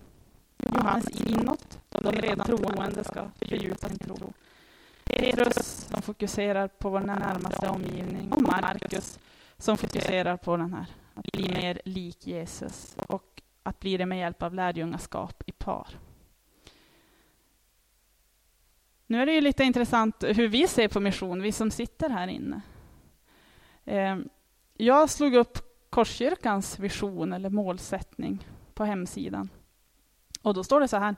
Johannes 0.57 1.09
inåt, 1.09 1.79
de 1.89 2.11
redan 2.11 2.45
troende 2.45 3.03
ska 3.03 3.29
fördjupa 3.39 3.89
sin 3.89 3.99
tro. 3.99 4.33
Petrus, 5.03 5.87
som 5.87 6.01
fokuserar 6.01 6.67
på 6.67 6.89
vår 6.89 6.99
närmaste 6.99 7.69
omgivning. 7.69 8.31
Och 8.31 8.41
Markus, 8.41 9.19
som 9.57 9.77
fokuserar 9.77 10.37
på 10.37 10.57
den 10.57 10.73
här, 10.73 10.85
att 11.13 11.31
bli 11.31 11.49
mer 11.49 11.81
lik 11.85 12.27
Jesus 12.27 12.95
och 13.07 13.41
att 13.63 13.79
bli 13.79 13.97
det 13.97 14.05
med 14.05 14.19
hjälp 14.19 14.43
av 14.43 14.53
lärjungaskap 14.53 15.43
i 15.45 15.51
par. 15.51 15.87
Nu 19.07 19.21
är 19.21 19.25
det 19.25 19.33
ju 19.33 19.41
lite 19.41 19.63
intressant 19.63 20.23
hur 20.23 20.47
vi 20.47 20.67
ser 20.67 20.87
på 20.87 20.99
mission, 20.99 21.41
vi 21.41 21.51
som 21.51 21.71
sitter 21.71 22.09
här 22.09 22.27
inne. 22.27 22.61
Ehm, 23.85 24.29
jag 24.77 25.09
slog 25.09 25.35
upp 25.35 25.57
Korskyrkans 25.89 26.79
vision 26.79 27.33
eller 27.33 27.49
målsättning 27.49 28.47
på 28.73 28.85
hemsidan. 28.85 29.49
Och 30.41 30.53
då 30.53 30.63
står 30.63 30.79
det 30.79 30.87
så 30.87 30.97
här. 30.97 31.15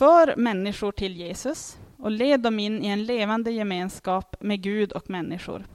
För 0.00 0.36
människor 0.36 0.92
till 0.92 1.16
Jesus 1.16 1.78
och 1.98 2.10
led 2.10 2.40
dem 2.40 2.58
in 2.58 2.84
i 2.84 2.86
en 2.86 3.04
levande 3.04 3.50
gemenskap 3.50 4.36
med 4.40 4.62
Gud 4.62 4.92
och 4.92 5.10
människor. 5.10 5.66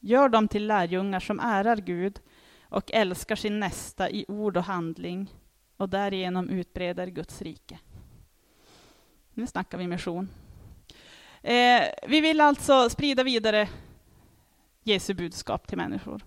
Gör 0.00 0.28
dem 0.28 0.48
till 0.48 0.66
lärjungar 0.66 1.20
som 1.20 1.40
ärar 1.40 1.76
Gud 1.76 2.20
och 2.62 2.92
älskar 2.92 3.36
sin 3.36 3.60
nästa 3.60 4.10
i 4.10 4.24
ord 4.28 4.56
och 4.56 4.64
handling 4.64 5.34
och 5.76 5.88
därigenom 5.88 6.48
utbreder 6.48 7.06
Guds 7.06 7.42
rike. 7.42 7.78
Nu 9.34 9.46
snackar 9.46 9.78
vi 9.78 9.86
mission. 9.86 10.28
Eh, 11.42 11.82
vi 12.08 12.20
vill 12.20 12.40
alltså 12.40 12.90
sprida 12.90 13.22
vidare 13.22 13.68
Jesu 14.82 15.14
budskap 15.14 15.66
till 15.66 15.78
människor, 15.78 16.24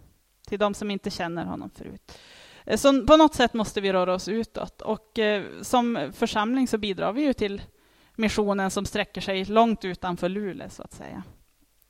till 0.48 0.60
de 0.60 0.74
som 0.74 0.92
inte 0.92 1.10
känner 1.10 1.46
honom 1.46 1.70
förut. 1.70 2.20
Eh, 2.68 2.78
så 2.78 3.06
på 3.06 3.18
något 3.18 3.36
sätt 3.36 3.54
måste 3.54 3.82
vi 3.82 3.94
röra 3.94 4.14
oss 4.14 4.28
utåt 4.28 4.82
och 4.82 5.20
eh, 5.20 5.44
som 5.62 6.12
församling 6.14 6.68
så 6.68 6.78
bidrar 6.78 7.14
vi 7.14 7.22
ju 7.22 7.34
till 7.34 7.62
missionen 8.16 8.72
som 8.72 8.86
sträcker 8.86 9.22
sig 9.22 9.46
långt 9.46 9.86
utanför 9.86 10.30
Luleå 10.30 10.70
så 10.70 10.84
att 10.84 10.94
säga. 10.94 11.24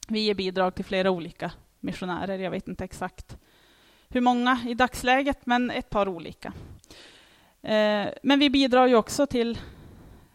Vi 0.07 0.19
ger 0.19 0.33
bidrag 0.33 0.75
till 0.75 0.85
flera 0.85 1.11
olika 1.11 1.51
missionärer. 1.79 2.39
Jag 2.39 2.51
vet 2.51 2.67
inte 2.67 2.83
exakt 2.83 3.37
hur 4.09 4.21
många 4.21 4.59
i 4.67 4.73
dagsläget, 4.73 5.45
men 5.45 5.71
ett 5.71 5.89
par 5.89 6.07
olika. 6.07 6.53
Eh, 7.61 8.07
men 8.23 8.39
vi 8.39 8.49
bidrar 8.49 8.87
ju 8.87 8.95
också 8.95 9.27
till 9.27 9.59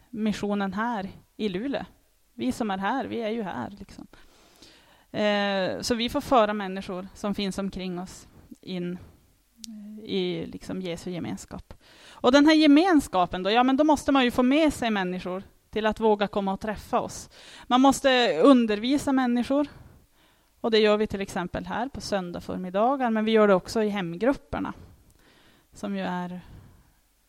missionen 0.09 0.73
här 0.73 1.09
i 1.37 1.49
Luleå. 1.49 1.85
Vi 2.33 2.51
som 2.51 2.71
är 2.71 2.77
här, 2.77 3.05
vi 3.05 3.21
är 3.21 3.29
ju 3.29 3.43
här. 3.43 3.69
Liksom. 3.69 4.07
Så 5.81 5.95
vi 5.95 6.09
får 6.09 6.21
föra 6.21 6.53
människor 6.53 7.07
som 7.13 7.35
finns 7.35 7.57
omkring 7.57 7.99
oss 7.99 8.27
in 8.61 8.97
i 10.03 10.45
liksom 10.45 10.81
Jesu 10.81 11.11
gemenskap. 11.11 11.73
Och 12.11 12.31
den 12.31 12.45
här 12.45 12.53
gemenskapen, 12.53 13.43
då, 13.43 13.51
ja, 13.51 13.63
men 13.63 13.77
då 13.77 13.83
måste 13.83 14.11
man 14.11 14.23
ju 14.23 14.31
få 14.31 14.43
med 14.43 14.73
sig 14.73 14.91
människor 14.91 15.43
till 15.69 15.85
att 15.85 15.99
våga 15.99 16.27
komma 16.27 16.53
och 16.53 16.59
träffa 16.59 16.99
oss. 16.99 17.29
Man 17.67 17.81
måste 17.81 18.39
undervisa 18.43 19.11
människor 19.11 19.67
och 20.61 20.71
det 20.71 20.79
gör 20.79 20.97
vi 20.97 21.07
till 21.07 21.21
exempel 21.21 21.65
här 21.65 21.89
på 21.89 22.01
söndag 22.01 22.41
förmiddagar, 22.41 23.09
men 23.09 23.25
vi 23.25 23.31
gör 23.31 23.47
det 23.47 23.53
också 23.53 23.83
i 23.83 23.89
hemgrupperna 23.89 24.73
som 25.73 25.95
ju 25.95 26.01
är, 26.01 26.41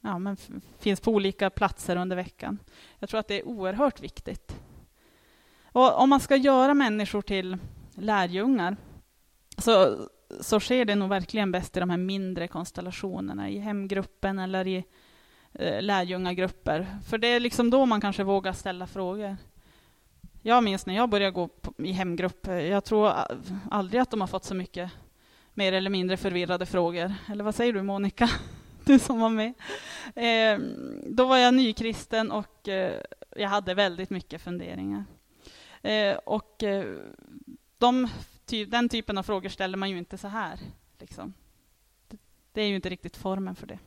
ja, 0.01 0.19
men 0.19 0.37
finns 0.79 1.01
på 1.01 1.11
olika 1.11 1.51
platser 1.51 1.97
under 1.97 2.17
veckan. 2.17 2.59
Jag 2.99 3.09
tror 3.09 3.21
att 3.21 3.29
det 3.29 3.41
är 3.41 3.49
oerhört 3.49 4.01
viktigt. 4.01 4.57
Och 5.73 5.99
om 5.99 6.11
man 6.11 6.21
ska 6.21 6.37
göra 6.37 6.75
människor 6.75 7.23
till 7.23 7.59
lärjungar 7.95 8.77
så, 9.59 9.97
så 10.41 10.61
sker 10.61 10.85
det 10.85 10.95
nog 10.95 11.09
verkligen 11.09 11.53
bäst 11.53 11.77
i 11.77 11.81
de 11.81 11.91
här 11.91 11.97
mindre 11.97 12.49
konstellationerna, 12.49 13.51
i 13.51 13.59
hemgruppen 13.59 14.39
eller 14.39 14.67
i 14.67 14.85
eh, 15.53 15.83
lärjungagrupper. 15.83 16.87
För 17.09 17.19
det 17.19 17.27
är 17.27 17.41
liksom 17.41 17.71
då 17.71 17.87
man 17.87 18.01
kanske 18.01 18.25
vågar 18.25 18.53
ställa 18.53 18.87
frågor. 18.87 19.37
Jag 20.43 20.65
minns 20.65 20.87
när 20.87 20.95
jag 20.95 21.09
började 21.09 21.31
gå 21.31 21.49
i 21.79 21.93
hemgrupp, 21.93 22.47
jag 22.47 22.85
tror 22.85 23.13
aldrig 23.71 24.01
att 24.01 24.11
de 24.11 24.21
har 24.21 24.29
fått 24.29 24.45
så 24.45 24.55
mycket 24.55 24.91
mer 25.55 25.73
eller 25.73 25.91
mindre 25.91 26.17
förvirrade 26.17 26.67
frågor. 26.67 27.15
Eller 27.29 27.45
vad 27.45 27.55
säger 27.55 27.73
du 27.73 27.83
Monica? 27.83 28.31
du 28.85 28.99
som 28.99 29.21
var 29.21 29.29
med. 29.29 29.55
Eh, 30.15 30.59
då 31.07 31.27
var 31.27 31.37
jag 31.37 31.55
nykristen 31.55 32.31
och 32.31 32.69
eh, 32.69 33.01
jag 33.37 33.49
hade 33.49 33.75
väldigt 33.75 34.11
mycket 34.11 34.43
funderingar. 34.43 35.05
Eh, 35.83 36.17
och 36.17 36.63
eh, 36.63 36.85
de, 37.79 38.09
ty, 38.47 38.65
den 38.65 38.89
typen 38.89 39.19
av 39.19 39.23
frågor 39.23 39.49
ställer 39.49 39.79
man 39.79 39.91
ju 39.91 39.99
inte 39.99 40.19
så 40.19 40.29
här. 40.29 40.59
Liksom. 40.99 41.35
Det 42.53 42.63
är 42.63 42.67
ju 42.67 42.77
inte 42.77 42.89
riktigt 42.89 43.17
formen 43.17 43.55
för 43.55 43.67
det. 43.67 43.79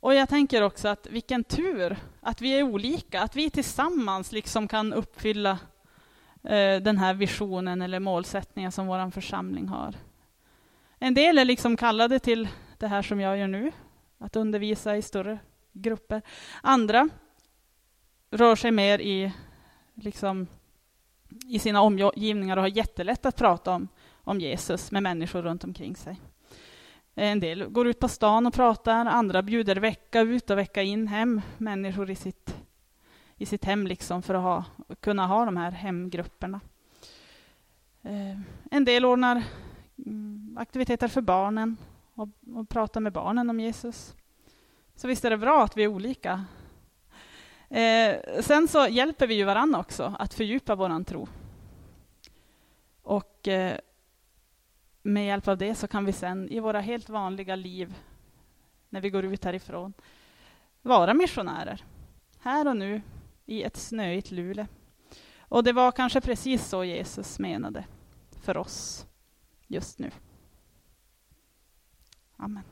Och 0.00 0.14
jag 0.14 0.28
tänker 0.28 0.62
också 0.62 0.88
att 0.88 1.06
vilken 1.06 1.44
tur 1.44 1.96
att 2.20 2.40
vi 2.40 2.58
är 2.58 2.62
olika, 2.62 3.22
att 3.22 3.36
vi 3.36 3.50
tillsammans 3.50 4.32
liksom 4.32 4.68
kan 4.68 4.92
uppfylla 4.92 5.58
eh, 6.42 6.76
den 6.82 6.98
här 6.98 7.14
visionen 7.14 7.82
eller 7.82 8.00
målsättningen 8.00 8.72
som 8.72 8.86
vår 8.86 9.10
församling 9.10 9.68
har. 9.68 9.94
En 10.98 11.14
del 11.14 11.38
är 11.38 11.44
liksom 11.44 11.76
kallade 11.76 12.18
till 12.18 12.48
det 12.78 12.86
här 12.86 13.02
som 13.02 13.20
jag 13.20 13.38
gör 13.38 13.48
nu, 13.48 13.72
att 14.18 14.36
undervisa 14.36 14.96
i 14.96 15.02
större 15.02 15.38
grupper. 15.72 16.22
Andra 16.62 17.08
rör 18.30 18.56
sig 18.56 18.70
mer 18.70 18.98
i, 18.98 19.32
liksom, 19.94 20.46
i 21.46 21.58
sina 21.58 21.80
omgivningar 21.80 22.56
och 22.56 22.62
har 22.62 22.68
jättelätt 22.68 23.26
att 23.26 23.36
prata 23.36 23.70
om, 23.70 23.88
om 24.24 24.40
Jesus 24.40 24.92
med 24.92 25.02
människor 25.02 25.42
runt 25.42 25.64
omkring 25.64 25.96
sig. 25.96 26.20
Eh, 27.14 27.30
en 27.30 27.40
del 27.40 27.64
går 27.64 27.86
ut 27.86 27.98
på 27.98 28.08
stan 28.08 28.46
och 28.46 28.54
pratar, 28.54 29.06
andra 29.06 29.42
bjuder 29.42 29.76
vecka 29.76 30.20
ut 30.20 30.50
och 30.50 30.58
vecka 30.58 30.82
in 30.82 31.06
hem 31.08 31.40
människor 31.58 32.10
i 32.10 32.14
sitt, 32.14 32.56
i 33.36 33.46
sitt 33.46 33.64
hem 33.64 33.86
liksom 33.86 34.22
för 34.22 34.34
att 34.34 34.42
ha, 34.42 34.64
kunna 35.00 35.26
ha 35.26 35.44
de 35.44 35.56
här 35.56 35.70
hemgrupperna. 35.70 36.60
Eh, 38.02 38.40
en 38.70 38.84
del 38.84 39.04
ordnar 39.04 39.42
mm, 40.06 40.58
aktiviteter 40.60 41.08
för 41.08 41.20
barnen 41.20 41.76
och, 42.14 42.28
och 42.54 42.68
pratar 42.68 43.00
med 43.00 43.12
barnen 43.12 43.50
om 43.50 43.60
Jesus. 43.60 44.14
Så 44.96 45.08
visst 45.08 45.24
är 45.24 45.30
det 45.30 45.38
bra 45.38 45.64
att 45.64 45.76
vi 45.76 45.84
är 45.84 45.88
olika. 45.88 46.44
Eh, 47.68 48.42
sen 48.42 48.68
så 48.68 48.88
hjälper 48.88 49.26
vi 49.26 49.34
ju 49.34 49.44
varandra 49.44 49.80
också 49.80 50.16
att 50.18 50.34
fördjupa 50.34 50.74
vår 50.74 51.04
tro. 51.04 51.28
Och 53.02 53.48
eh, 53.48 53.78
med 55.02 55.26
hjälp 55.26 55.48
av 55.48 55.58
det 55.58 55.74
så 55.74 55.88
kan 55.88 56.04
vi 56.04 56.12
sen 56.12 56.48
i 56.48 56.60
våra 56.60 56.80
helt 56.80 57.08
vanliga 57.08 57.56
liv, 57.56 57.94
när 58.88 59.00
vi 59.00 59.10
går 59.10 59.24
ut 59.24 59.44
härifrån, 59.44 59.92
vara 60.82 61.14
missionärer. 61.14 61.84
Här 62.38 62.68
och 62.68 62.76
nu 62.76 63.02
i 63.46 63.62
ett 63.62 63.76
snöigt 63.76 64.30
Luleå. 64.30 64.66
Och 65.38 65.64
det 65.64 65.72
var 65.72 65.92
kanske 65.92 66.20
precis 66.20 66.68
så 66.68 66.84
Jesus 66.84 67.38
menade 67.38 67.84
för 68.42 68.56
oss 68.56 69.06
just 69.66 69.98
nu. 69.98 70.10
Amen. 72.36 72.62